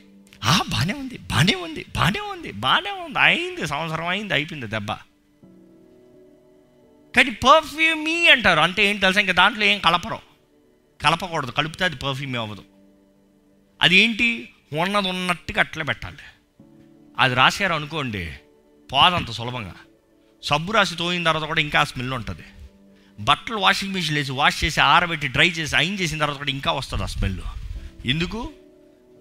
ఆ 0.44 0.60
బాగానే 0.68 0.92
ఉంది 0.92 1.18
బాగానే 1.18 1.54
ఉంది 1.54 1.86
బాగానే 1.96 2.20
ఉంది 2.20 2.52
బాగానే 2.52 2.90
ఉంది. 2.90 3.18
అయింది 3.18 3.66
సంవత్సరం 3.66 4.06
అయింది 4.06 4.34
అయిపోయింది 4.34 4.66
దెబ్బ. 4.66 4.92
కానీ 7.16 7.30
పర్ఫ్యూమీ 7.30 8.28
అంటారు. 8.28 8.60
అంటే 8.60 8.86
ఏంటి 8.86 9.00
తెలుసా? 9.00 9.20
ఇంకా 9.20 9.32
దాంట్లో 9.32 9.64
ఏం 9.64 9.78
కలపరు. 9.78 10.18
కలపకూడదు. 11.02 11.50
కలిపితే 11.50 11.84
అది 11.84 11.96
పర్ఫ్యూమీ 11.96 12.38
అవ్వదు. 12.38 12.64
అది 13.82 13.96
ఏంటి 13.96 14.48
ఉన్నది 14.80 15.08
ఉన్నట్టుగా 15.08 15.60
అట్లే 15.60 15.84
పెట్టాలి. 15.84 16.16
అది 17.18 17.34
రాశారు 17.34 17.72
అనుకోండి 17.72 18.34
పోదంత 18.92 19.30
సులభంగా. 19.30 19.74
సబ్బు 20.42 20.72
రాసి 20.72 20.96
తోయిన 20.96 21.24
తర్వాత 21.24 21.44
కూడా 21.44 21.60
ఇంకా 21.60 21.84
స్మెల్ 21.84 22.12
ఉంటుంది. 22.12 22.42
బట్టలు 23.20 23.56
వాషింగ్ 23.56 23.94
మిషన్ 23.94 24.16
వేసి 24.16 24.32
వాష్ 24.32 24.64
చేసి 24.64 24.80
ఆరబెట్టి 24.80 25.28
డ్రై 25.28 25.48
చేసి 25.48 25.76
అయిన్ 25.76 25.98
చేసిన 26.00 26.18
తర్వాత 26.18 26.38
కూడా 26.38 26.50
ఇంకా 26.50 26.72
వస్తుంది 26.72 27.02
ఆ 27.02 27.06
స్మెల్. 27.06 27.38
ఎందుకు? 28.06 28.52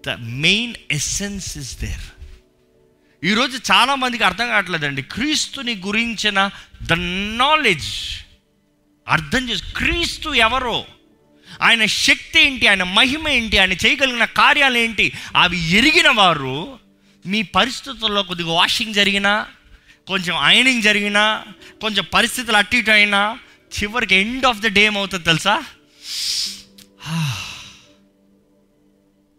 The 0.06 0.10
main 0.18 0.74
essence 0.92 1.58
is 1.58 1.80
there. 1.80 2.24
ఈరోజు 3.24 3.56
చాలామందికి 3.72 4.24
అర్థం 4.24 4.48
కావట్లేదండి. 4.48 5.02
క్రీస్తుని 5.02 5.82
గురించిన 5.86 6.50
ద 6.82 6.92
నాలెడ్జ్ 6.92 8.24
అర్థం 9.08 9.48
చేసి 9.48 9.62
క్రీస్తు 9.76 10.28
ఎవరో? 10.28 10.84
ఆయన 11.62 11.84
శక్తి 11.84 12.40
ఏంటి? 12.40 12.66
ఆయన 12.66 12.82
మహిమ 12.82 13.28
ఏంటి? 13.28 13.58
ఆయన 13.58 13.72
చేయగలిగిన 13.72 14.24
కార్యాలు 14.24 14.78
ఏంటి? 14.78 15.12
అవి 15.36 15.58
ఎరిగిన 15.58 16.08
వారు 16.08 16.78
మీ 17.26 17.42
పరిస్థితుల్లో 17.42 18.22
కొద్దిగా 18.22 18.52
వాషింగ్ 18.52 18.94
జరిగినా 18.94 19.46
కొంచెం 20.08 20.36
ఐనింగ్ 20.44 20.82
జరిగినా 20.82 21.44
కొంచెం 21.80 22.04
పరిస్థితులు 22.14 22.56
అటు 22.56 22.76
ఇటు 22.76 22.90
అయినా 22.90 23.38
చివరికి 23.78 24.14
ఎండ్ 24.14 24.46
ఆఫ్ 24.46 24.58
ద 24.58 24.66
డే 24.66 24.84
ఏమవుతుంది 24.84 25.24
తెలుసా? 25.24 25.64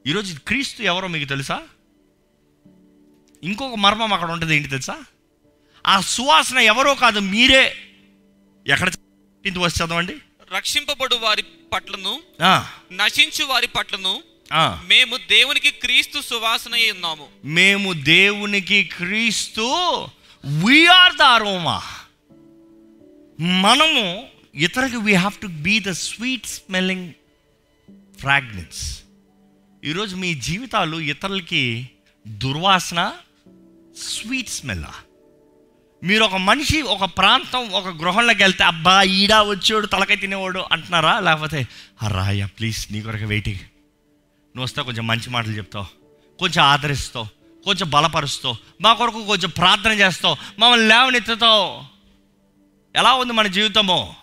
ఈరోజు 0.07 0.39
క్రీస్తు 0.47 0.83
ఎవరో 0.83 1.07
మీకు 1.07 1.25
తెలుసా? 1.25 1.61
ఇంకొక 3.43 3.75
మర్మం 3.75 4.13
అక్కడ 4.13 4.31
ఉంటుంది 4.31 4.55
ఏంటి 4.55 4.69
తెలుసా? 4.69 5.03
ఆ 5.87 6.01
సువాసన 6.01 6.57
ఎవరో 6.57 6.95
కాదు 6.95 7.19
మీరే. 7.19 7.77
ఎక్కడ 8.67 8.91
వచ్చి 9.57 9.85
చదవండి? 9.85 10.15
రక్షింపబడు 10.55 11.15
వారి 11.15 11.41
పట్లను 11.73 12.21
నశించు 12.91 13.45
వారి 13.45 13.67
పట్లను. 13.67 14.23
మేము 14.87 15.17
దేవునికి 15.17 15.71
క్రీస్తు 15.71 16.21
సువాసన 16.21 16.71
ఉన్నాము. 16.73 17.27
మేము 17.45 17.93
దేవునికి 17.93 18.83
క్రీస్తు 18.83 20.07
వీఆర్ 20.43 21.13
ద 21.13 21.21
అరోమా 21.21 21.81
మనము 23.39 24.29
ఇతరులకు 24.55 24.97
we 24.97 25.13
have 25.13 25.33
to 25.33 25.47
be 25.47 25.79
the 25.79 25.89
sweet 25.89 26.45
smelling 26.45 27.13
fragrance 28.19 29.01
ఈరోజు 29.85 30.15
మీ 30.15 30.33
జీవితాలు 30.33 30.97
ఇతరులకి 30.99 31.89
దుర్వాసన 32.27 33.11
స్వీట్ 33.97 34.49
స్మెల్ 34.49 34.85
మీరు 36.03 36.23
ఒక 36.23 36.35
మనిషి 36.35 36.81
ఒక 36.81 37.03
ప్రాంతం 37.03 37.69
ఒక 37.69 37.87
గృహంలోకి 37.87 38.43
వెళ్తే 38.43 38.63
అబ్బా 38.63 39.03
ఈడా 39.03 39.41
వచ్చాడు 39.41 39.87
తలకాయ 39.87 40.15
తినేవాడు 40.15 40.59
అంటున్నారా? 40.71 41.19
లేకపోతే 41.19 41.67
రాయ 42.07 42.45
ప్లీజ్ 42.45 42.91
నీ 42.91 43.01
కొరకు 43.01 43.25
వెయిటింగ్ 43.25 43.57
నువ్వు 43.57 44.63
వస్తావు 44.63 44.85
కొంచెం 44.85 45.07
మంచి 45.07 45.29
మాటలు 45.29 45.51
చెప్తావు 45.51 45.85
కొంచెం 46.39 46.63
ఆదరిస్తావు. 46.63 47.27
కొంచెం 47.67 47.89
బలపరుస్తావు 47.89 48.57
మా 48.81 48.93
కొరకు 48.93 49.25
కొంచెం 49.25 49.49
ప్రార్థన 49.49 49.91
చేస్తావు 49.91 50.37
మమ్మల్ని 50.59 50.87
లేవనెత్తుతావు. 50.87 51.83
ఎలా 52.95 53.13
ఉంది 53.13 53.33
మన 53.33 53.47
జీవితము? 53.47 54.15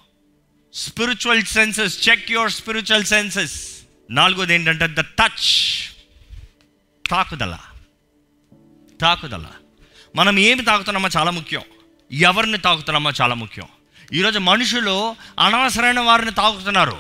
Spiritual 0.74 1.42
senses 1.42 2.08
check 2.08 2.30
your 2.30 2.50
spiritual 2.50 3.04
senses 3.04 3.70
నాలుగోది 4.10 4.54
ఏంటంటే 4.54 4.86
ద 4.86 5.00
టచ్ 5.00 5.62
తాకుదల. 7.10 7.58
తాకుదల. 9.00 9.46
మనం 10.16 10.38
ఏమి 10.38 10.64
తాగుతున్నామో 10.64 11.08
చాలా 11.16 11.30
ముఖ్యం. 11.30 11.62
ఎవరిని 12.12 12.58
తాగుతున్నామో 12.58 13.10
చాలా 13.20 13.34
ముఖ్యం. 13.34 13.68
ఈరోజు 14.12 14.38
మనుషులు 14.38 15.16
అనవసరమైన 15.40 16.00
వారిని 16.00 16.30
తాగుతున్నారు 16.30 16.96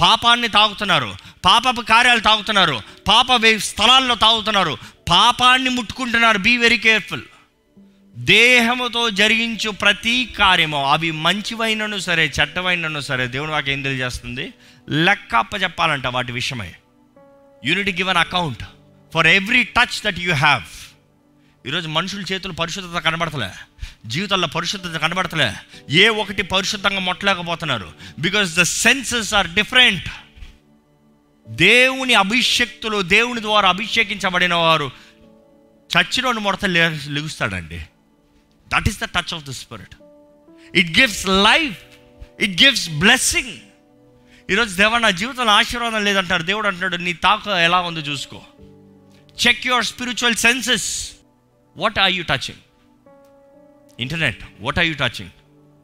పాపాన్ని 0.00 0.48
తాగుతున్నారు 0.48 1.14
పాపపు 1.44 1.80
కార్యాలు 1.80 2.20
తాగుతున్నారు 2.20 2.80
పాప 3.08 3.32
వే- 3.32 3.58
స్థలాల్లో 3.58 4.14
తాగుతున్నారు. 4.14 4.78
పాపాన్ని 5.08 5.70
ముట్టుకుంటున్నారు 5.70 6.38
బీ 6.38 6.56
వెరీ 6.56 6.78
కేర్ఫుల్ 6.78 7.22
దేహముతో 8.16 9.10
జరిగించు 9.10 9.70
ప్రతి 9.70 10.34
కార్యము 10.38 10.84
అవి 10.90 11.10
మంచివైనను 11.10 11.98
సరే 11.98 12.32
చెడ్డవైనను 12.40 13.00
సరే 13.00 13.26
దేవుని 13.26 13.52
వాకి 13.52 13.72
ఏం 13.72 13.82
తెలియజేస్తుంది? 13.82 14.54
లెక్క 14.90 15.34
అప్పచెప్పాలంట 15.34 16.06
వాటి 16.06 16.32
విషయమై. 16.32 16.72
You need 17.64 17.88
give an 17.88 18.18
account 18.18 18.64
for 19.14 19.26
every 19.26 19.62
touch 19.62 20.02
that 20.04 20.18
you 20.18 20.34
have 20.34 20.62
ఈరోజు 21.66 21.88
మనుషుల 21.88 22.24
చేతులు 22.32 22.52
పరిశుద్ధత 22.52 22.98
కనబడతలే. 22.98 23.50
జీవితాల్లో 24.06 24.48
పరిశుద్ధత 24.48 24.98
కనబడతలే. 24.98 25.54
ఏ 25.90 26.08
ఒకటి 26.08 26.42
పరిశుద్ధంగా 26.42 27.00
మొట్టలేకపోతున్నారు. 27.00 27.92
Because 28.18 28.56
the 28.56 28.62
senses 28.62 29.34
are 29.34 29.48
different 29.48 30.08
దేవుని 31.48 32.14
అభిషక్తులు 32.14 33.02
దేవుని 33.02 33.40
ద్వారా 33.40 33.68
అభిషేకించబడిన 33.68 34.54
వారు 34.54 34.90
చచ్చినోని 35.98 36.40
ముడత 36.40 36.64
లే 36.64 36.88
లెగుస్తాడండి. 36.88 37.78
That 38.68 38.88
is 38.88 39.00
the 39.00 39.04
touch 39.04 39.34
of 39.34 39.44
the 39.44 39.50
spirit 39.50 39.94
it 40.76 40.98
gives 40.98 41.26
life 41.28 41.78
it 42.40 42.62
gives 42.62 42.90
blessing 42.90 43.58
ఈరోజు 44.50 44.76
దేవ 44.76 44.98
నా 44.98 45.10
జీవితంలో 45.10 45.52
ఆశీర్వాదం 45.52 46.04
లేదంటారు. 46.04 46.42
దేవుడు 46.42 46.66
అంటున్నాడు 46.66 46.96
నీ 46.96 47.12
తాక 47.12 47.46
ఎలా 47.46 47.80
ఉందో 47.80 48.00
చూసుకో. 48.00 48.42
Check 49.46 49.66
your 49.66 49.84
spiritual 49.84 50.34
senses 50.34 51.12
what 51.76 51.98
are 51.98 52.12
you 52.12 52.24
touching 52.24 52.58
internet 54.00 54.44
what 54.60 54.78
are 54.78 54.86
you 54.86 54.94
touching 54.94 55.30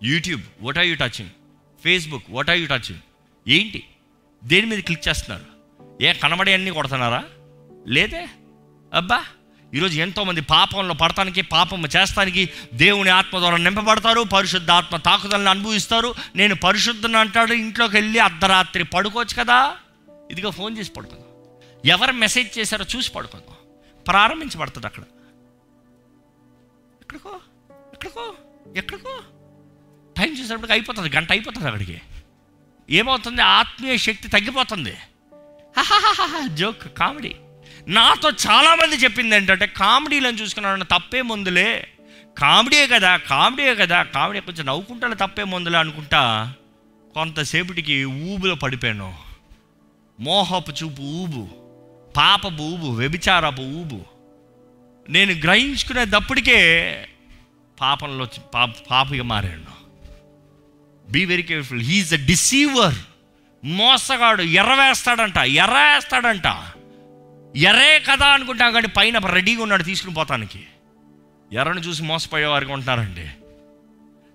YouTube 0.02 0.42
what 0.60 0.78
are 0.78 0.86
you 0.86 0.96
touching 0.96 1.30
Facebook 1.84 2.24
what 2.30 2.50
are 2.50 2.58
you 2.58 2.66
touching 2.66 3.00
ఏంటి? 3.48 3.84
దేని 4.44 4.66
మీద 4.66 4.78
క్లిక్ 4.78 5.08
చేస్తున్నారు? 5.08 5.49
ఏ 6.00 6.12
కనబడే 6.12 6.54
అన్నీ 6.54 6.70
కొడుతున్నారా? 6.70 7.24
లేదే? 7.88 8.28
అబ్బా 8.94 9.24
ఈరోజు 9.74 10.00
ఎంతోమంది 10.00 10.40
పాపంలో 10.40 10.94
పడటానికి 10.94 11.42
పాపం 11.42 11.82
చేస్తానికి 11.84 12.50
దేవుని 12.74 13.10
ఆత్మ 13.10 13.38
ద్వారా 13.38 13.56
నింపబడతారు 13.56 14.20
పరిశుద్ధ 14.20 14.70
ఆత్మ 14.70 14.96
తాకుదలను 14.96 15.50
అనుభవిస్తారు. 15.50 16.14
నేను 16.36 16.54
పరిశుద్ధని 16.54 17.16
అంటాడు 17.16 17.52
ఇంట్లోకి 17.52 17.96
వెళ్ళి 17.96 18.18
అర్ధరాత్రి 18.18 18.84
పడుకోవచ్చు 18.84 19.44
కదా? 19.44 19.76
ఇదిగో 20.30 20.50
ఫోన్ 20.50 20.78
చేసి 20.78 20.92
పడుకుందాం. 20.92 21.26
ఎవరు 21.84 22.12
మెసేజ్ 22.12 22.58
చేశారో 22.58 22.86
చూసి 22.96 23.12
పడుకుందాం. 23.12 23.56
ప్రారంభించబడుతుంది 24.08 24.86
అక్కడ. 24.86 25.02
ఎక్కడికో? 27.00 27.40
ఎక్కడికో? 27.92 28.34
ఎక్కడికో? 28.76 29.20
టైం 30.16 30.40
చూసేటప్పటికి 30.40 30.72
అయిపోతుంది 30.72 31.16
గంట 31.16 31.30
అయిపోతుంది 31.30 31.66
అక్కడికి. 31.66 32.00
ఏమవుతుంది? 32.90 33.42
ఆత్మీయ 33.42 33.96
శక్తి 33.96 34.28
తగ్గిపోతుంది. 34.28 34.96
Joke 36.54 36.96
comedy. 36.98 37.34
నాతో 37.88 38.30
చాలామంది 38.30 38.96
చెప్పింది 38.96 39.36
ఏంటంటే 39.36 39.66
కామెడీలను 39.66 40.36
చూసుకున్నాను 40.36 40.84
తప్పే 40.84 41.22
ముందులే. 41.22 41.88
కామెడీయే 42.38 42.86
కదా 42.86 43.16
కామెడీయే 43.16 43.74
కదా 43.74 44.02
కామెడీ 44.02 44.40
కొంచెం 44.40 44.66
నవ్వుకుంటాను 44.66 45.14
తప్పే 45.14 45.44
ముందులే 45.44 45.78
అనుకుంటా 45.78 46.52
కొంతసేపటికి 47.14 48.04
ఊబులో 48.04 48.54
పడిపోయాను. 48.54 49.14
మోహపు 50.20 50.70
చూపు 50.70 51.02
ఊబు 51.02 51.48
పాపపు 52.16 52.62
ఊబు 52.62 52.86
వ్యభిచారపు 52.86 53.62
ఊబు. 53.62 54.00
నేను 55.08 55.32
గ్రహించుకునేటప్పటికే 55.32 56.58
పాపంలో 57.80 58.26
పాప 58.54 58.70
పాపగా 58.90 59.22
మారాను. 59.22 59.72
Be 61.10 61.24
very 61.24 61.42
careful 61.42 61.82
he is 61.82 62.12
a 62.12 62.16
deceiver 62.16 62.94
మోసగాడు 63.64 64.42
ఎర్ర 64.42 64.74
వేస్తాడంట 64.74 65.36
ఎర్ర 65.36 65.78
వేస్తాడంట 65.88 66.46
ఎర్రే 67.56 67.98
కదా 67.98 68.26
అనుకుంటాం 68.26 68.72
కానీ 68.72 68.88
పైన 68.88 69.18
రెడీగా 69.18 69.62
ఉన్నాడు 69.62 69.82
తీసుకుని 69.82 70.14
పోతానికి. 70.14 70.60
ఎర్రను 71.52 71.80
చూసి 71.80 72.02
మోసపోయే 72.02 72.46
వారికి 72.46 72.72
ఉంటున్నారండి. 72.72 73.26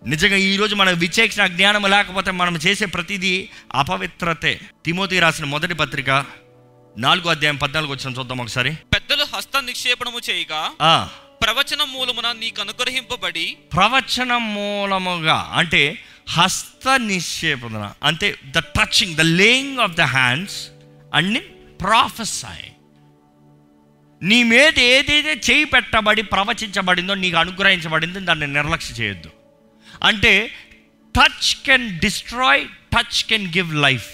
నిజంగా 0.10 0.36
ఈరోజు 0.36 0.76
మన 0.76 0.92
విచేక్షణ 0.92 1.48
జ్ఞానం 1.48 1.84
లేకపోతే 1.90 2.32
మనం 2.32 2.56
చేసే 2.56 2.86
ప్రతిదీ 2.86 3.50
అపవిత్రతే. 3.74 4.60
తిమోతి 4.86 5.20
రాసిన 5.20 5.46
మొదటి 5.46 5.74
పత్రిక 5.74 6.10
నాలుగో 6.98 7.30
అధ్యాయం 7.30 7.56
పద్నాలుగు 7.56 7.92
వచ్చిన 7.92 8.14
చూద్దాం 8.14 8.42
ఒకసారి. 8.42 8.74
పెద్దలు 8.94 9.26
హస్త 9.36 9.62
నిక్షేపణము 9.62 10.22
చేయగా 10.30 10.62
ప్రవచన 11.44 11.84
మూలమున 11.84 12.32
నీకు 12.32 12.62
అనుగ్రహింపబడి 12.62 13.58
ప్రవచన 13.74 14.38
మూలముగా 14.38 15.52
అంటే 15.54 15.82
హస్త 16.30 16.90
నిక్షేపణ 16.98 17.94
అంటే 18.04 18.36
the 18.52 18.60
touching 18.60 19.16
the 19.16 19.22
laying 19.22 19.80
of 19.80 19.92
the 19.92 20.02
hands 20.02 20.68
and 21.14 21.40
prophesy 21.82 22.70
నీ 24.22 24.44
మీద 24.44 24.80
ఏదైతే 24.80 25.42
చేయి 25.52 25.66
పెట్టబడి 25.66 26.22
ప్రవచించబడిందో 26.22 27.14
నీకు 27.14 27.38
అనుగ్రహించబడిందో 27.38 28.20
దాన్ని 28.20 28.48
నిర్లక్ష్య 28.48 29.04
చేయొద్దు. 29.04 29.32
అంటే 30.04 30.52
touch 31.18 31.56
can 31.66 32.00
destroy 32.00 32.68
touch 32.68 33.24
can 33.24 33.48
give 33.48 33.76
life 33.76 34.10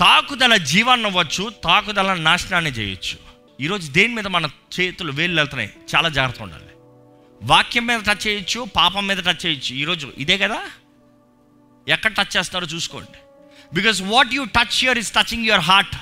తాకుదల 0.00 0.56
జీవాన్ని 0.56 1.06
అవ్వచ్చు 1.06 1.52
తాకుదల 1.64 2.14
నాశనాన్ని 2.14 2.70
చేయొచ్చు. 2.70 3.18
ఈరోజు 3.60 3.92
దేని 3.92 4.14
మీద 4.14 4.26
మన 4.26 4.50
చేతులు 4.80 5.12
వేలు 5.12 5.36
వెళ్తున్నాయి? 5.36 5.70
చాలా 5.96 6.08
జాగ్రత్త 6.08 6.42
ఉండాలి. 6.42 6.67
వాక్యం 7.42 7.86
మీద 7.86 8.00
టచ్ 8.00 8.26
చేయొచ్చు 8.26 8.66
పాపం 8.76 9.06
మీద 9.06 9.16
టచ్ 9.16 9.46
చేయొచ్చు. 9.46 9.74
ఈరోజు 9.74 10.12
ఇదే 10.18 10.38
కదా? 10.38 10.62
ఎక్కడ 11.88 12.12
టచ్ 12.12 12.36
చేస్తారో 12.36 12.66
చూసుకోండి. 12.66 13.18
Because 13.74 14.02
what 14.02 14.34
you 14.34 14.44
touch 14.44 14.84
your 14.84 14.98
is 14.98 15.12
touching 15.12 15.46
your 15.46 15.60
heart 15.60 15.96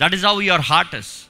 that 0.00 0.14
is 0.14 0.24
how 0.24 0.42
your 0.42 0.60
heart 0.60 0.94
is 0.94 1.24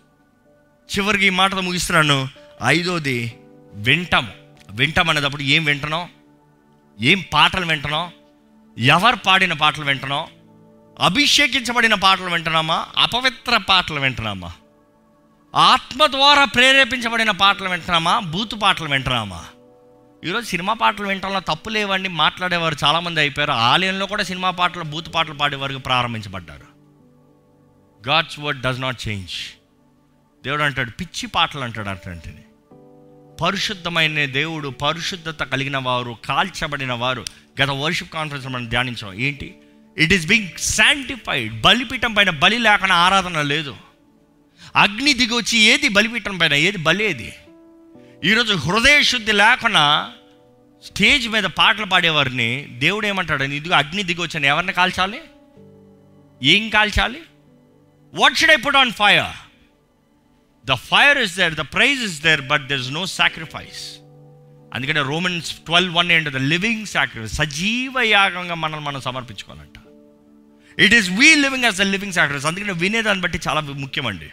చివరికి 0.99 1.26
ఈ 1.26 1.31
మాటతో 1.31 1.61
ముగిస్తున్నాను. 1.61 2.29
ఐదోది 2.64 3.35
వింటాం 3.73 4.31
వింటాం 4.71 5.11
అనేటప్పుడు 5.11 5.43
ఏం 5.43 5.64
వింటున్నాం? 5.64 6.09
ఏం 7.00 7.25
పాటలు 7.33 7.67
వింటున్నాం? 7.67 8.12
ఎవరు 8.79 9.17
పాడిన 9.17 9.52
పాటలు 9.52 9.85
వింటున్నాం? 9.85 10.26
అభిషేకించబడిన 11.00 11.95
పాటలు 11.95 12.31
వింటున్నామా? 12.31 12.87
అపవిత్ర 12.97 13.57
పాటలు 13.57 14.00
వింటున్నామా? 14.00 14.52
ఆత్మ 15.54 16.06
ద్వారా 16.06 16.44
ప్రేరేపించబడిన 16.44 17.30
పాటలు 17.30 17.68
వింటున్నామా? 17.68 18.18
బూతు 18.18 18.56
పాటలు 18.56 18.88
వింటున్నామా? 18.88 19.44
ఈరోజు 20.25 20.47
సినిమా 20.47 20.73
పాటలు 20.73 21.06
వినటంలో 21.06 21.40
తప్పు 21.40 21.71
లేవండి 21.71 22.09
మాట్లాడేవారు 22.09 22.76
చాలామంది 22.85 23.21
అయిపోయారు. 23.21 23.50
ఆలయంలో 23.50 24.06
కూడా 24.06 24.23
సినిమా 24.23 24.50
పాటలు 24.50 24.82
బూత్ 24.82 25.14
పాటలు 25.14 25.35
పాడేవారు 25.35 25.78
ప్రారంభించబడ్డారు. 25.78 26.66
God's 28.09 28.40
word 28.40 28.61
does 28.61 28.80
not 28.80 29.09
change. 29.09 29.30
దేవుడు 30.44 30.62
అంటాడు 30.62 30.90
పిచ్చి 30.90 31.26
పాటలు 31.26 31.61
అంటాడు 31.61 31.88
అట్లాంటిది 31.88 32.44
పరిశుద్ధమైన 33.42 34.25
దేవుడు 34.25 34.68
పరిశుద్ధత 34.68 35.42
కలిగిన 35.42 35.76
వారు 35.76 36.16
కాల్చబడిన 36.25 36.92
వారు 36.92 37.25
గత 37.62 37.71
వర్షిప్ 37.71 38.12
కాన్ఫరెన్స్ 38.12 38.49
మనం 38.49 38.68
ధ్యానించాం. 38.68 39.14
ఏంటి? 39.14 39.59
ఇట్ 39.99 40.12
ఈస్ 40.12 40.26
బింగ్ 40.26 40.59
శాంటిఫైడ్ 40.59 41.61
బలిపీఠం 41.61 42.14
పైన 42.14 42.30
బలి 42.30 42.59
లేకుండా 42.59 42.94
ఆరాధన 42.94 43.42
లేదు. 43.42 43.76
అగ్ని 44.76 45.12
దిగి 45.14 45.35
వచ్చి 45.35 45.59
ఏది 45.59 45.88
బలిపీఠం 45.88 46.38
పైన 46.38 46.55
ఏది 46.55 46.79
బలేది 46.79 47.33
ఈరోజు 48.25 48.55
హృదయ 48.55 49.02
శుద్ధి 49.02 49.33
లేకుండా 49.33 50.12
స్టేజ్ 50.85 51.29
మీద 51.29 51.45
పాటలు 51.45 51.87
పాడేవారిని 51.87 52.67
దేవుడు 52.79 53.07
ఏమంటాడు? 53.07 53.43
ఇదిగో 53.43 53.75
అగ్ని 53.75 54.02
దిగి 54.02 54.21
వచ్చాను 54.21 54.47
ఎవరిని 54.47 54.73
కాల్చాలి? 54.73 55.21
ఏం 56.43 56.69
కాల్చాలి? 56.69 57.21
What 58.14 58.37
should 58.37 58.50
I 58.50 58.57
put 58.57 58.76
on 58.76 58.93
fire 58.93 59.33
the 60.67 60.75
fire 60.75 61.19
is 61.19 61.37
there 61.37 61.55
the 61.55 61.61
prize 61.61 62.02
is 62.02 62.23
there 62.23 62.41
but 62.41 62.69
there 62.69 62.81
is 62.81 62.91
no 62.91 63.07
sacrifice 63.07 63.83
అందుకనే 64.75 65.00
రోమన్స్ 65.00 65.55
ట్వెల్వ్ 65.55 65.95
వన్ 65.95 66.12
ఏంటి? 66.12 66.31
ద 66.31 66.37
లివింగ్ 66.37 66.87
సాక్రిఫైస్ 66.87 67.35
సజీవ 67.35 68.00
యాగంగా 68.00 68.55
మనల్ని 68.55 68.87
మనం 68.87 69.00
సమర్పించుకోవాలంట. 69.00 69.79
It 70.79 70.95
is 70.95 71.11
we 71.11 71.35
living 71.35 71.64
as 71.64 71.79
the 71.79 71.83
living 71.83 72.12
sacrifice 72.12 72.47
అందుకని 72.47 72.73
వినేదాన్ని 72.73 73.23
బట్టి 73.23 73.41
చాలా 73.49 73.61
ముఖ్యమండి. 73.61 74.31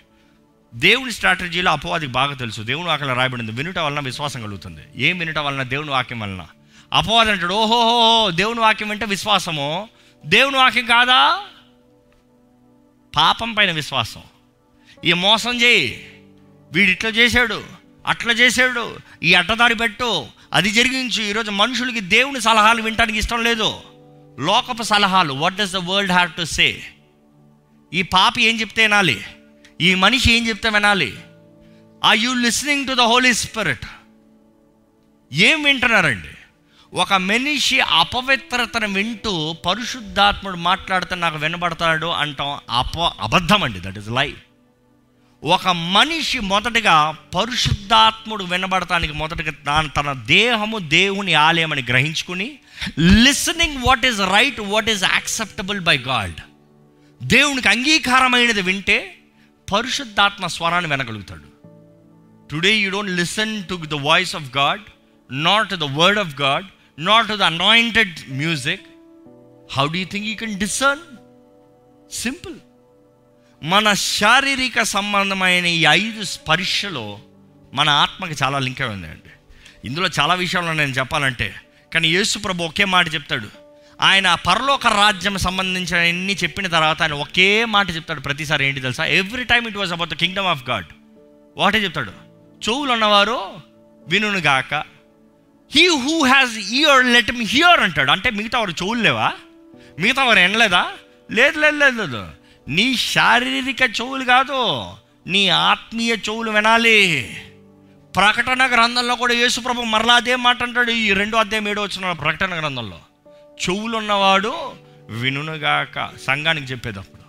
దేవుని 0.73 1.11
స్ట్రాటజీలో 1.11 1.71
అపవాదికి 1.71 2.11
బాగా 2.11 2.33
తెలుసు. 2.33 2.61
దేవుని 2.61 2.87
వాక్యం 2.87 3.13
రాయబడింది 3.13 3.51
వినుట 3.51 3.79
వలన 3.79 3.99
విశ్వాసం 3.99 4.41
కలుగుతుంది. 4.41 4.81
ఏం 4.95 5.19
వినుట 5.19 5.37
వలన? 5.37 5.63
దేవుని 5.63 5.89
వాక్యం 5.89 6.19
వలన. 6.19 6.45
అపవాదం 6.93 7.31
అంటాడు 7.31 7.53
ఓహోహో 7.53 8.31
దేవుని 8.31 8.59
వాక్యం 8.59 8.89
వింటే 8.89 9.05
విశ్వాసము? 9.05 9.89
దేవుని 10.25 10.57
వాక్యం 10.57 10.85
కాదా? 10.85 11.41
పాపం 13.15 13.53
పైన 13.53 13.71
విశ్వాసం. 13.71 14.21
ఈ 15.05 15.13
మోసం 15.13 15.61
చేయి. 15.61 16.09
వీడు 16.71 16.91
ఇట్లా 16.91 17.09
చేశాడు 17.09 17.63
అట్లా 18.07 18.33
చేశాడు 18.33 18.97
ఈ 19.23 19.33
అడ్డదారి 19.33 19.75
పెట్టు 19.75 20.25
అది 20.53 20.71
జరిగించు. 20.71 21.21
ఈరోజు 21.21 21.51
మనుషులకి 21.51 21.99
దేవుని 21.99 22.41
సలహాలు 22.41 22.81
వినటానికి 22.81 23.17
ఇష్టం 23.17 23.43
లేదు. 23.43 23.79
లోకపు 24.39 24.83
సలహాలు 24.83 25.33
what 25.33 25.55
does 25.55 25.71
the 25.71 25.77
world 25.77 26.11
have 26.11 26.31
to 26.31 26.45
say 26.45 26.83
ఈ 27.93 28.01
పాపి 28.01 28.43
ఏం 28.43 28.59
చెప్తే 28.59 28.81
వినాలి? 28.81 29.25
ఈ 29.81 29.95
మనిషి 29.95 30.33
ఏం 30.33 30.47
చెప్తే 30.47 30.69
వినాలి? 30.69 31.17
I 32.09 32.17
you 32.19 32.33
listening 32.33 32.87
to 32.87 32.93
the 32.93 33.01
Holy 33.01 33.33
Spirit 33.33 33.85
ఏం 35.33 35.63
వింటున్నారండి? 35.63 36.33
ఒక 36.93 37.13
మనిషి 37.13 37.79
అపవిత్రతను 37.79 38.87
వింటూ 38.87 39.53
పరిశుద్ధాత్ముడు 39.53 40.57
మాట్లాడితే 40.57 41.15
నాకు 41.15 41.37
వినబడతాడు 41.37 42.05
అంటాం. 42.05 42.59
అప 42.69 42.97
అబద్ధం 42.99 43.63
అండి 43.63 43.79
దట్ 43.79 43.97
ఇస్ 43.97 44.09
లై 44.09 44.33
ఒక 45.43 45.67
మనిషి 45.67 46.39
మొదటగా 46.39 47.15
పరిశుద్ధాత్ముడు 47.35 48.43
వినబడటానికి 48.43 49.13
మొదటగా 49.13 49.81
తన 49.81 50.13
దేహము 50.13 50.77
దేవుని 50.77 51.33
ఆలయం 51.33 51.71
అని 51.71 51.81
గ్రహించుకుని 51.81 52.59
listening 52.99 53.77
what 53.87 54.05
is 54.05 54.19
right 54.19 54.59
what 54.59 54.89
is 54.89 55.03
acceptable 55.03 55.79
by 55.79 55.97
God 55.97 56.39
దేవునికి 57.23 57.69
అంగీకారమైనది 57.69 58.61
వింటే 58.61 59.18
పరిశుద్ధాత్మ 59.71 60.47
స్వరాన్ని 60.47 60.91
వినగలుగుతాడు. 60.91 61.49
Today 62.51 62.75
you 62.75 62.91
don't 62.91 63.11
listen 63.11 63.63
to 63.67 63.85
the 63.85 63.93
voice 63.93 64.35
of 64.35 64.57
God 64.57 64.81
not 65.31 65.73
the 65.73 65.83
word 65.83 66.19
of 66.19 66.41
God 66.41 66.65
not 66.99 67.27
the 67.27 67.41
anointed 67.41 68.19
music 68.29 68.81
how 69.71 69.87
do 69.87 70.05
think 70.11 70.27
you 70.27 70.35
can 70.35 70.59
discern 70.59 71.17
simple 72.13 72.55
మన 73.63 73.93
శారీరక 73.93 74.83
సంబంధమైన 74.83 75.65
ఈ 75.65 75.85
ఐదు 75.89 76.23
స్పర్శలో 76.23 77.19
మన 77.73 77.89
ఆత్మకి 77.89 78.43
చాలా 78.43 78.59
లింక్ 78.59 78.81
అయి 78.81 78.91
ఉందండి. 78.91 79.29
ఇందులో 79.87 80.09
చాలా 80.19 80.33
విషయాలు 80.33 80.67
నేను 80.67 80.91
చెప్పాలంటే 80.91 81.55
కానీ 81.93 82.07
యేసు 82.07 82.39
ప్రభు 82.39 82.63
ఒకే 82.63 82.85
మాట 82.85 83.13
చెప్తాడు. 83.13 83.68
ఆయన 84.01 84.33
పరలోక 84.33 84.87
రాజ్యం 84.87 85.37
సంబంధించిన 85.37 85.99
అన్ని 85.99 86.35
చెప్పిన 86.35 86.67
తర్వాత 86.67 87.01
ఆయన 87.01 87.13
ఒకే 87.13 87.65
మాట 87.65 87.89
చెప్తాడు 87.89 88.19
ప్రతిసారి. 88.19 88.65
ఏంటి 88.65 88.79
తెలుసా? 88.79 89.05
Every 89.05 89.43
time 89.43 89.67
it 89.67 89.77
was 89.77 89.91
about 89.91 90.09
the 90.09 90.13
kingdom 90.13 90.45
of 90.45 90.69
God 90.69 90.85
ఒకటే 91.57 91.77
చెప్తాడు. 91.77 92.11
చెవులు 92.69 92.91
ఉన్నవారు 92.91 93.39
వినును 94.07 94.39
గాక. 94.39 94.73
He 95.75 95.87
who 95.87 96.25
has 96.25 96.57
ear 96.57 97.05
let 97.05 97.31
me 97.31 97.45
hear 97.45 97.79
అంటాడు. 97.79 98.11
అంటే 98.11 98.29
మిగతా 98.29 98.59
వారు 98.59 98.71
చెవులు 98.71 99.01
లేవా? 99.01 99.31
మిగతా 99.99 100.23
వారు 100.23 100.39
వినలేదా? 100.39 100.91
లేదు 101.31 101.59
లేదు 101.59 101.75
లేదు 101.75 102.01
లేదు. 102.01 102.27
నీ 102.67 102.97
శారీరక 102.97 104.01
చెవులు 104.01 104.23
కాదు 104.23 104.87
నీ 105.27 105.49
ఆత్మీయ 105.49 106.15
చెవులు 106.15 106.51
వినాలి. 106.51 107.35
ప్రకటన 108.15 108.67
గ్రంథంలో 108.67 109.15
కూడా 109.15 109.33
యేసుప్రభు 109.33 109.81
మరలా 109.81 110.13
అదే 110.13 110.35
మాట 110.35 110.63
అంటాడు. 110.63 110.91
ఈ 110.91 111.13
రెండో 111.13 111.37
అధ్యాయం 111.37 111.67
ఏడో 111.67 111.81
వచ్చిన 111.81 112.11
ప్రకటన 112.11 112.59
గ్రంథంలో. 112.59 112.99
చెవులున్నవాడు 113.61 114.71
వినుగాక 115.09 116.17
సంఘానికి 116.17 116.67
చెప్పేటప్పుడు 116.67 117.19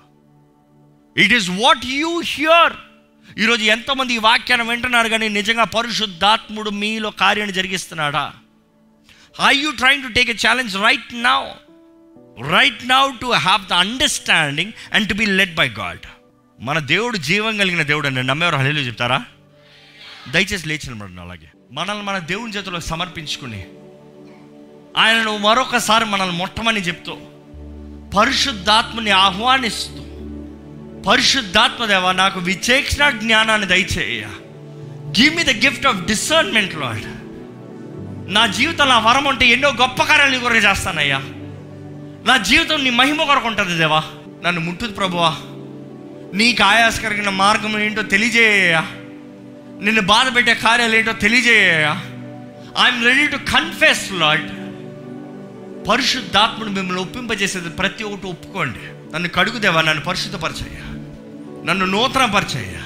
it 1.21 1.33
is 1.33 1.51
what 1.51 1.87
you 1.87 2.21
hear 2.21 2.73
ఈరోజు 3.39 3.65
ఎంతోమంది 3.65 4.15
ఈ 4.15 4.19
వాక్యాన్ని 4.19 4.69
వింటున్నారు 4.69 5.09
కానీ 5.09 5.29
నిజంగా 5.29 5.65
పరిశుద్ధాత్ముడు 5.65 6.71
మీలో 6.71 7.11
కార్యాన్ని 7.11 7.55
జరిగిస్తున్నాడా? 7.55 8.33
I 9.47 9.57
you 9.57 9.71
trying 9.71 10.03
to 10.03 10.09
take 10.09 10.31
a 10.31 10.35
challenge 10.35 10.77
right 10.77 11.15
now 11.15 11.47
right 12.51 12.89
now 12.89 13.11
to 13.21 13.27
have 13.27 13.67
the 13.67 13.73
understanding 13.73 14.73
and 14.93 15.09
to 15.09 15.15
be 15.15 15.27
led 15.27 15.55
by 15.55 15.69
God 15.69 16.01
మన 16.61 16.79
దేవుడు 16.79 17.17
జీవం 17.17 17.57
కలిగిన 17.57 17.83
దేవుడు 17.83 18.07
అండి 18.07 18.23
నమ్మేవారు 18.23 18.57
హలీలు 18.57 18.81
చెప్తారా? 18.81 19.25
దయచేసి 20.31 20.69
లేచిన 20.69 21.21
అలాగే. 21.21 21.51
మనల్ని 21.73 22.05
మన 22.05 22.19
దేవుని 22.19 22.53
చేతిలో 22.53 22.81
సమర్పించుకుని 22.81 23.67
ఆయనను 24.97 25.39
మరొకసారి 25.39 26.05
మనల్ని 26.05 26.37
మొట్టమని 26.37 26.81
చెప్తూ 26.81 27.17
పరిశుద్ధాత్మని 28.19 29.11
ఆహ్వానిస్తూ 29.11 30.01
పరిశుద్ధాత్మ 31.03 31.85
దేవ 31.85 32.13
నాకు 32.13 32.41
విచేక్షణ 32.41 33.11
జ్ఞానాన్ని 33.11 33.67
దయచేయ 33.67 34.25
give 35.21 35.37
me 35.37 35.45
the 35.45 35.51
gift 35.51 35.87
of 35.87 36.05
discernment 36.05 36.75
Lord 36.75 37.07
నా 38.33 38.47
జీవితంలో 38.47 38.95
ఆ 38.95 38.99
వరం 38.99 39.29
ఉంటే 39.29 39.47
ఎన్నో 39.47 39.69
గొప్ప 39.69 40.03
కార్యాలు 40.03 40.31
నీ 40.31 40.39
కొరకు 40.39 40.59
చేస్తానయ్యా. 40.59 41.19
నా 42.27 42.37
జీవితం 42.37 42.85
నీ 42.85 42.91
మహిమ 42.91 43.25
కొరకు 43.25 43.47
ఉంటుంది 43.47 43.79
దేవా. 43.79 44.03
నన్ను 44.45 44.61
ముట్టుది 44.61 44.93
ప్రభువా. 44.93 45.37
నీకు 46.35 46.63
ఆయాసకరమైన 46.63 47.29
మార్గం 47.29 47.81
ఏంటో 47.81 48.03
తెలియజేయ 48.03 48.81
నిన్ను 49.81 50.03
బాధ 50.03 50.37
పెట్టే 50.37 50.55
కార్యాలు 50.55 50.97
ఏంటో 50.97 51.13
తెలియజేయ 51.13 51.95
I'm 52.85 53.05
ready 53.05 53.27
to 53.27 53.37
confess 53.37 54.13
Lord 54.13 54.60
పరిశుద్ధాత్ముడు 55.89 56.71
మిమ్మల్ని 56.71 57.03
ఒప్పింపజేసేది 57.03 57.69
ప్రతి 57.69 58.05
ఒక్కటి 58.05 58.27
ఒప్పుకోండి. 58.27 58.79
నన్ను 59.15 59.29
కడుగుదేవా 59.29 59.81
నన్ను 59.81 60.05
పరిశుద్ధపరచయ్యా. 60.05 60.93
నన్ను 61.65 61.87
నూతనపరచయ్యా. 61.87 62.81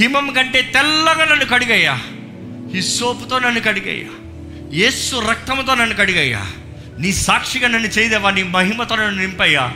హిమం 0.00 0.32
కంటే 0.32 0.62
తెల్లగా 0.62 1.24
నన్ను 1.24 1.44
కడిగయ్యా. 1.44 2.00
ఈ 2.74 2.82
సోపుతో 2.82 3.38
నన్ను 3.38 3.60
కడిగయ్యా. 3.60 4.08
యేసు 4.72 5.16
రక్తంతో 5.30 5.74
నన్ను 5.74 5.96
కడిగయ్యా. 5.96 6.46
నీ 6.98 7.12
సాక్షిగా 7.12 7.68
నన్ను 7.68 7.88
చేయదేవా 7.88 8.30
నీ 8.30 8.42
మహిమతో 8.42 8.96
నన్ను 8.96 9.20
నింపయ్యా. 9.20 9.72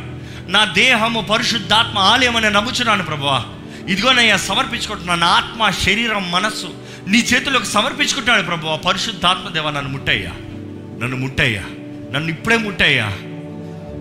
నా 0.48 0.64
దేహము 0.64 1.20
పరిశుద్ధాత్మ 1.20 1.98
ఆలయం 1.98 2.36
అని 2.36 2.50
నమ్ముచున్నాను 2.50 3.04
ప్రభావా. 3.04 3.44
ఇదిగోనయ్యా 3.88 4.36
సమర్పించుకుంటున్నాను 4.36 5.24
ఆత్మ 5.24 5.70
శరీరం 5.70 6.30
మనస్సు 6.30 6.74
నీ 7.08 7.18
చేతులకు 7.18 7.64
సమర్పించుకుంటున్నాడు 7.64 8.42
ప్రభువా. 8.42 8.76
పరిశుద్ధాత్మ 8.76 9.48
దేవ 9.48 9.70
నన్ను 9.70 9.90
ముట్టయ్యా. 9.90 10.30
నన్ను 11.02 11.16
ముట్టయ్యా. 11.16 11.62
నన్ను 12.14 12.28
ఇప్పుడే 12.28 12.56
ముట్టయ్యా. 12.56 13.06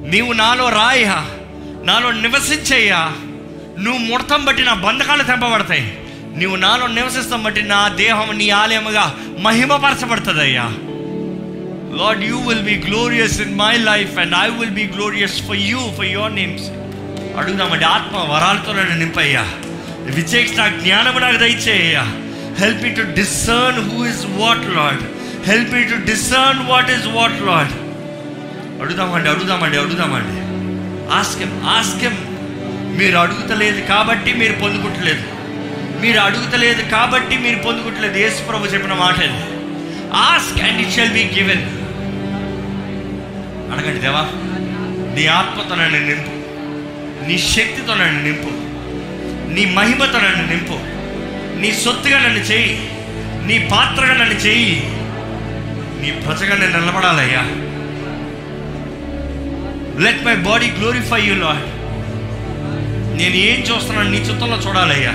నీవు 0.09 0.33
నాలో 0.33 0.69
రాయ్యా. 0.69 1.25
నాలో 1.83 2.11
నివసించయ్యా. 2.11 3.11
నువ్వు 3.79 3.99
ముడతం 3.99 4.45
బట్టి 4.45 4.63
నా 4.63 4.73
బంధకాలు 4.73 5.23
తెంపబడతాయి. 5.23 5.97
నీవు 6.35 6.55
నాలో 6.55 6.87
నివసిస్తాం 6.87 7.43
బట్టి 7.43 7.61
నా 7.61 7.87
దేహం 7.87 8.37
నీ 8.37 8.49
ఆలయముగా 8.49 9.15
మహిమపరచబడుతుందయ్యా. 9.39 10.63
Lord 11.97 12.23
you 12.23 12.37
will 12.37 12.63
be 12.63 12.75
glorious 12.75 13.41
in 13.41 13.55
my 13.55 13.77
life 13.77 14.19
and 14.19 14.35
I 14.35 14.49
will 14.49 14.71
be 14.71 14.87
glorious 14.95 15.47
for 15.47 15.55
you 15.55 15.79
for 15.97 16.05
your 16.05 16.35
names 16.35 16.63
అడుగుదామండి 17.37 17.85
ఆత్మ 17.85 18.17
వరాలతో 18.17 18.73
నన్ను 18.73 18.97
నింపయ్యా. 18.97 19.47
విచేక్షణ 19.99 20.67
జ్ఞానము 20.67 21.19
నాకు 21.19 21.37
దయచేయ్యా. 21.37 22.01
Help 22.59 22.83
me 22.83 22.89
to 22.89 23.01
discern 23.01 23.91
who 23.91 24.05
is 24.05 24.25
what 24.25 24.75
lord 24.75 24.99
help 25.47 25.73
me 25.73 25.83
to 25.83 25.95
discern 25.95 26.67
what 26.67 26.91
is 26.91 27.07
what 27.07 27.41
lord 27.41 27.88
అడుగుదామండి 28.81 29.29
అడుగుదామండి 29.29 29.77
అడుగుదామండి. 29.77 30.49
ఆస్కెం 31.13 31.61
ఆస్కెం 31.65 32.39
మీరు 32.97 33.17
అడుగుతలేదు 33.17 33.81
కాబట్టి 33.81 34.33
మీరు 34.33 34.53
పొందుకుంటలేదు. 34.53 35.23
మీరు 36.01 36.19
అడుగుతలేదు 36.19 36.81
కాబట్టి 36.89 37.37
మీరు 37.37 37.59
పొందుకుంటలేదు. 37.59 38.17
యేసు 38.17 38.43
ప్రభు 38.43 38.65
చెప్పిన 38.65 38.93
మాట 38.93 39.19
ఇది. 39.19 39.59
Ask 40.13 40.63
and 40.63 40.81
it 40.81 40.93
shall 40.93 41.11
be 41.11 41.31
given 41.35 41.61
అడగండి 43.71 43.99
దేవా 43.99 44.21
నీ 45.15 45.27
ఆత్మతో 45.27 45.75
నన్ను 45.75 45.99
నింపు. 45.99 46.39
నీ 47.27 47.37
శక్తితో 47.37 47.95
నన్ను 47.95 48.23
నింపు. 48.23 48.69
నీ 49.53 49.65
మహిమతో 49.65 50.19
నన్ను 50.19 50.47
నింపు. 50.47 50.79
నీ 51.59 51.71
సొత్తుగా 51.71 52.19
నన్ను 52.19 52.39
చేయి. 52.39 52.91
నీ 53.45 53.69
పాత్రగా 53.71 54.13
నన్ను 54.13 54.33
చేయి. 54.33 54.89
నీ 56.01 56.11
ప్రజగా 56.11 56.57
నేను 56.57 56.79
నిలబడాలయ్యా. 56.79 57.68
Let 59.99 60.25
my 60.25 60.35
body 60.35 60.65
glorify 60.65 61.21
you 61.21 61.35
lord 61.35 61.65
నేను 63.17 63.35
ఏం 63.35 63.59
చూస్తున్నాను 63.59 64.11
నీ 64.11 64.17
చిత్తంలో 64.17 64.57
చూడాలయ్యా. 64.57 65.11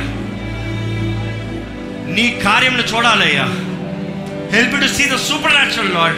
నీ 2.15 2.41
కార్యంలో 2.45 2.83
చూడాలయ్యా. 2.83 3.45
Help 4.53 4.81
to 4.81 4.87
see 4.87 5.05
the 5.07 5.17
supernatural 5.53 5.95
lord 5.95 6.17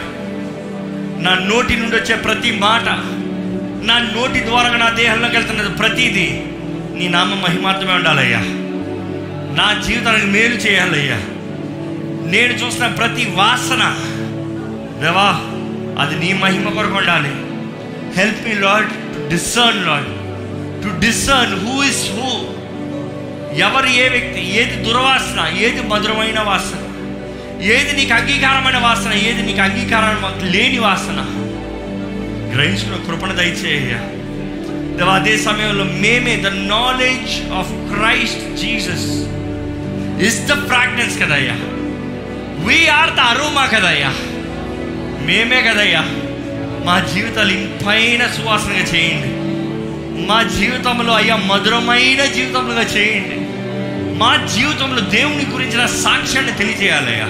నా 1.23 1.33
నోటి 1.35 1.75
నుండి 1.75 1.95
వచ్చే 1.95 2.15
ప్రతి 2.15 2.51
మాట 2.51 2.89
నా 3.85 3.99
నోటి 3.99 4.45
ద్వారా 4.45 4.77
నా 4.77 4.89
దేహంలోకి 4.89 5.35
వెళ్తున్నది 5.35 5.69
ప్రతిదీ 5.69 6.41
నీ 6.99 7.07
నామ 7.07 7.33
మహిమార్థమే 7.33 7.93
ఉండాలయ్యా. 7.93 8.39
నా 9.57 9.81
జీవితానికి 9.87 10.25
మేలు 10.25 10.55
చేయాలయ్యా. 10.55 11.17
నేను 12.31 12.53
చూసిన 12.53 12.87
ప్రతి 12.87 13.25
వాసన 13.25 13.95
దేవా 15.01 15.29
అది 16.03 16.19
నీ 16.19 16.33
మహిమ 16.33 16.69
కొరకు 16.69 16.95
ఉండాలి. 16.95 17.46
Help 18.17 18.47
me 18.47 18.53
lord 18.53 18.89
to 18.89 19.29
discern 19.29 19.85
lord 19.85 20.05
to 20.83 21.05
discern 21.05 21.67
who 21.67 21.83
is 21.83 22.11
who 22.11 22.39
ఎవరు 23.55 23.87
ఏ 23.87 24.09
వ్యక్తి 24.09 24.59
ఏది 24.59 24.75
దుర్వాసన 24.75 25.57
ఏది 25.57 25.81
మధురమైన 25.81 26.39
వాసన 26.39 26.79
ఏది 27.61 27.93
నీకు 27.93 28.13
అంగీకారమైన 28.13 28.77
వాసన 28.77 29.13
ఏది 29.13 29.41
నీకు 29.41 29.61
అంగీకారం 29.61 30.51
లేని 30.51 30.79
వాసన. 30.79 31.19
గ్రహించిన 32.55 33.05
కృపణ 33.05 33.31
దయచేయ. 33.31 33.93
దేవా 34.97 35.13
అదే 35.13 35.37
సమయంలో 35.37 35.83
మేమే 35.83 36.35
the 36.35 36.47
knowledge 36.47 37.51
of 37.51 37.71
Christ 37.71 38.57
Jesus 38.57 39.27
is 40.27 40.45
the 40.45 40.67
fragrance 40.67 41.19
కదయ్యా. 41.19 41.53
వీఆర్ 42.67 43.15
ద 43.15 43.19
అరోమా 43.19 43.65
కదయ్యా. 43.65 44.09
మేమే 45.25 45.61
కదయ్యా. 45.61 46.05
మా 46.87 46.99
జీవితాలు 46.99 47.51
ఇంపైన 47.51 48.27
సువాసనగా 48.27 48.79
చేయండి. 48.79 49.27
మా 50.27 50.43
జీవితంలో 50.43 51.13
అయ్యా 51.13 51.35
మధురమైన 51.35 52.25
జీవితంలో 52.25 52.81
చేయండి. 52.81 53.35
మా 54.17 54.35
జీవితంలో 54.55 55.01
దేవుని 55.01 55.45
గురించిన 55.45 55.85
సాక్ష్యాన్ని 55.85 56.51
తెలియజేయాలయ్యా. 56.51 57.25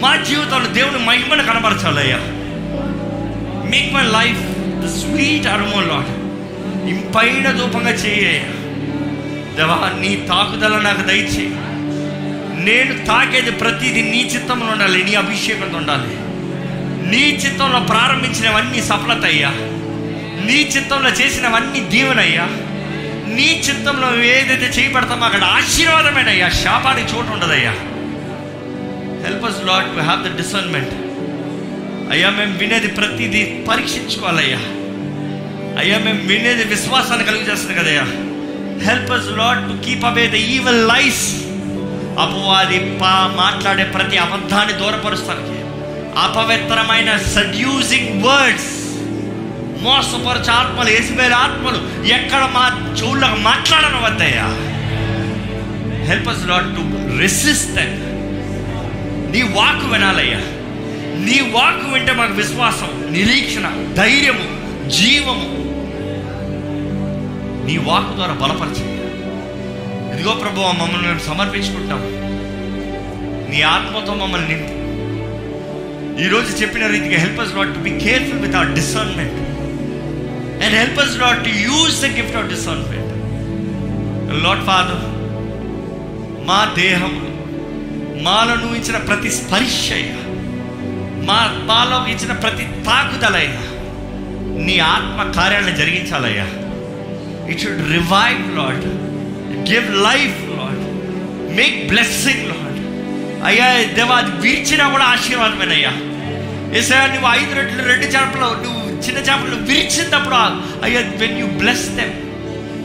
మా 0.00 0.16
జీవితంలో 0.16 0.66
దేవుని 0.66 1.04
మహిమను 1.04 1.42
కనపరచాలయ్యా 1.42 2.16
make 3.70 3.94
my 3.94 4.02
life 4.02 4.40
the 4.58 5.00
sweet 5.00 5.46
aroma 5.46 5.80
lord 5.80 6.10
ఇంపైన 6.88 7.60
రూపంగా 7.60 7.90
చేయ్యా 7.90 8.40
దేవా 9.56 10.00
నీ 10.00 10.26
తాకుదల 10.28 10.78
నాకు 10.78 11.02
దయచేయి. 11.02 11.50
నేను 12.64 13.06
తాకేది 13.06 13.50
ప్రతిదీ 13.50 14.02
నీ 14.02 14.30
చిత్తంలో 14.34 14.66
ఉండాలి 14.66 15.04
నీ 15.04 15.14
అభిషేకంతో 15.14 15.78
ఉండాలి. 15.78 16.35
నీ 17.10 17.40
చిత్తంలో 17.44 17.80
ప్రారంభించినవన్నీ 17.80 18.82
సఫలత 18.82 19.24
అయ్యా 19.24 19.50
నీ 20.46 20.70
చిత్తంలో 20.76 21.10
చేసినవన్నీ 21.10 21.80
దీవెనయ్యా. 21.80 22.44
నీ 23.34 23.62
చిత్తంలో 23.68 24.24
ఏదైతే 24.24 24.82
చేయబడతామో 24.82 25.26
అక్కడ 25.26 25.44
ఆశీర్వాదమేనయ్యా. 25.44 26.48
శాపానికి 26.48 27.16
చోటు 27.16 27.30
ఉండదయ్యా. 27.30 27.70
Help 29.26 29.44
us 29.44 29.66
lord 29.66 29.96
to 29.96 30.00
have 30.00 30.22
the 30.22 30.36
discernment 30.36 30.90
అయ్యా 32.12 32.30
మేము 32.30 32.58
వినేది 32.58 32.88
ప్రతిదీ 32.88 33.64
పరీక్షించుకోవాలయ్యా. 33.70 34.58
అయ్యా 35.80 35.98
మేము 35.98 36.28
వినేది 36.28 36.64
విశ్వాసాన్ని 36.64 37.26
కలిగి 37.26 37.52
చేస్తుంది 37.52 37.80
కదయ్యా. 37.80 38.02
Help 38.84 39.10
us 39.10 39.38
lord 39.38 39.58
to 39.58 39.86
keep 39.86 40.04
away 40.04 40.26
the 40.26 40.34
evil 40.34 40.88
life 40.88 41.34
అపవాది 42.20 42.78
పా 42.78 43.32
మాట్లాడే 43.36 43.84
ప్రతి 43.84 44.18
అబద్ధాన్ని 44.18 44.78
దూరపరుస్తానికి. 44.78 45.65
అపవిత్రమైన 46.24 47.16
సడ్యూసింగ్ 47.16 48.22
వర్డ్స్ 48.24 48.72
మోసపరచ 49.82 50.50
ఆత్మలు 50.50 50.90
వేసిపోయిన 50.90 51.34
ఆత్మలు 51.34 51.80
ఎక్కడ 52.06 52.50
మా 52.54 52.64
చెవులకు 53.00 53.40
మాట్లాడను 53.40 54.02
వద్దయ్యా 54.02 54.46
help 56.06 56.28
us 56.28 56.46
lord 56.46 56.76
to 56.76 56.82
resist 57.18 57.78
నీ 59.32 59.42
వాక్ 59.42 59.84
వినాలయ్యా. 59.92 60.40
నీ 61.26 61.50
వాక్ 61.50 61.92
వింటే 61.92 62.12
మాకు 62.12 62.32
విశ్వాసం 62.32 62.90
నిరీక్షణ 63.10 63.66
ధైర్యము 63.94 64.46
జీవము. 64.88 65.48
నీ 67.66 67.76
వాక్ 67.76 68.14
ద్వారా 68.14 68.34
బలపరచు 68.34 68.84
ఇదిగో 70.14 70.34
ప్రభు 70.34 70.60
మమ్మల్ని 70.60 71.08
మేము 71.08 71.18
సమర్పించుకుంటాం 71.18 72.02
నీ 73.50 73.62
ఆత్మతో 73.62 74.14
మమ్మల్ని 74.14 74.48
నింపు 74.48 74.75
ఈరోజు 76.24 76.50
చెప్పిన 76.60 76.84
రీతిగా 76.86 77.18
help 77.18 77.40
us 77.40 77.54
not 77.54 77.74
to 77.74 77.80
be 77.80 77.92
careful 78.04 78.38
with 78.38 78.56
our 78.56 78.72
discernment 78.74 79.38
and 80.64 80.74
help 80.74 81.00
us 81.00 81.16
not 81.18 81.40
to 81.44 81.50
use 81.66 81.96
the 82.00 82.08
gift 82.18 82.36
of 82.36 82.48
discernment 82.48 83.12
lord 84.44 84.64
father 84.64 85.04
మా 86.44 86.60
దేహం 86.76 87.14
మాలను 88.22 88.68
ఇచ్చిన 88.74 88.96
ప్రతి 89.08 89.30
స్పర్శయ్య 89.30 90.12
మా 91.24 91.38
మాలో 91.64 92.06
ఇచ్చిన 92.12 92.32
ప్రతి 92.44 92.64
తాకుదలయ్యా 92.84 93.64
నీ 94.66 94.78
ఆత్మ 94.88 95.22
కార్యాలను 95.32 95.76
జరిగించాలయ్యా. 95.76 96.46
It 97.50 97.60
should 97.60 97.82
revive 97.92 98.42
lord 98.58 98.84
give 99.70 99.88
life 100.08 100.38
lord 100.58 100.82
make 101.56 101.88
blessing 101.88 102.44
lord 102.52 102.78
అయ్యా 103.44 103.66
దేవా 103.98 104.16
అది 104.16 104.32
వీర్చినా 104.40 104.88
కూడా 104.88 105.04
ఆశీర్వాదమేనయ్యా. 105.04 105.92
ఏసా 106.76 107.06
నువ్వు 107.06 107.28
ఐదు 107.38 107.52
రెట్లు 107.54 107.82
రెండు 107.88 108.06
చేపలు 108.06 108.48
నువ్వు 108.62 108.82
చిన్న 109.04 109.18
చేపలు 109.18 109.56
విరిచినప్పుడు 109.68 110.38
అయ్యా 110.84 111.00
వెన్ 111.16 111.38
యూ 111.38 111.46
బ్లెస్ 111.60 111.88
దెమ్ 111.90 112.14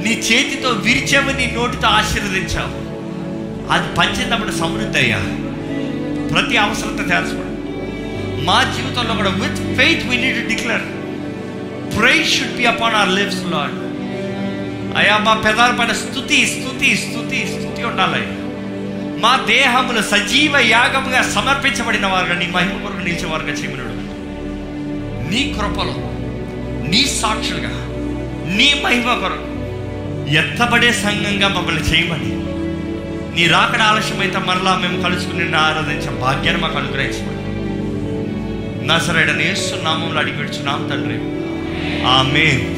నీ 0.03 0.13
చేతితో 0.27 0.69
విరిచావు 0.85 1.31
నీ 1.31 1.45
నోటితో 1.55 1.87
ఆశీర్వదించావు. 1.87 2.77
అది 3.73 3.87
పంచినప్పుడు 3.97 4.51
సమృద్ధి 4.51 4.97
అయ్యా. 4.97 5.19
ప్రతి 6.31 6.57
అవసరత 6.57 7.01
తెలుసుకోండి 7.09 7.49
మా 8.45 8.63
జీవితంలో 8.75 9.13
కూడా 9.13 9.29
with 9.41 9.77
faith 9.77 10.03
we 10.09 10.17
need 10.17 10.47
declare 10.47 10.85
pray 11.97 12.23
should 12.23 12.55
be 12.57 12.65
upon 12.65 12.95
our 12.95 13.13
lives 13.13 13.43
lord 13.53 13.77
అయ్యా 14.97 15.17
మా 15.17 15.33
పెదాల 15.45 15.71
పైన 15.71 15.93
స్థుతి 16.01 16.45
స్థుతి 16.45 16.89
స్థుతి 16.97 17.39
స్థుతి 17.47 17.83
ఉండాలి 17.83 18.23
మా 19.21 19.45
దేహములు 19.47 20.01
సజీవ 20.01 20.57
యాగముగా 20.57 21.21
సమర్పించబడిన 21.21 22.05
వారుగా 22.05 22.39
నీ 22.39 22.47
మహిమ 22.47 22.81
కొరకు 22.81 22.97
నిలిచేవారుగా 22.97 23.51
చేయమనుడు 23.51 23.91
నీ 25.31 25.55
కృపలో 25.59 25.95
నీ 26.89 27.05
సాక్షులుగా 27.05 27.69
నీ 28.55 28.81
మహిమ 28.83 29.13
కొరకు 29.13 29.51
ఎత్తబడే 30.29 30.93
సంఘంగా 30.93 31.47
మమ్మల్ని 31.47 31.83
చేయమని 31.83 32.41
నీ 33.35 33.47
రాకడ 33.47 33.81
ఆలస్యమైతే 33.81 34.37
మరలా 34.37 34.77
మేము 34.77 35.01
కలుసుకుని 35.01 35.57
ఆరాధించే 35.57 36.21
భాగ్యాన్ని 36.21 36.61
మాకు 36.61 36.77
అనుగ్రహించమని. 36.77 37.41
నసరైన 38.87 39.37
నేస్తున్నాము 39.37 40.17
అడిగి 40.17 40.37
విడుచున్నాం 40.37 40.87
తండ్రి. 40.87 41.15
ఆమె 42.07 42.75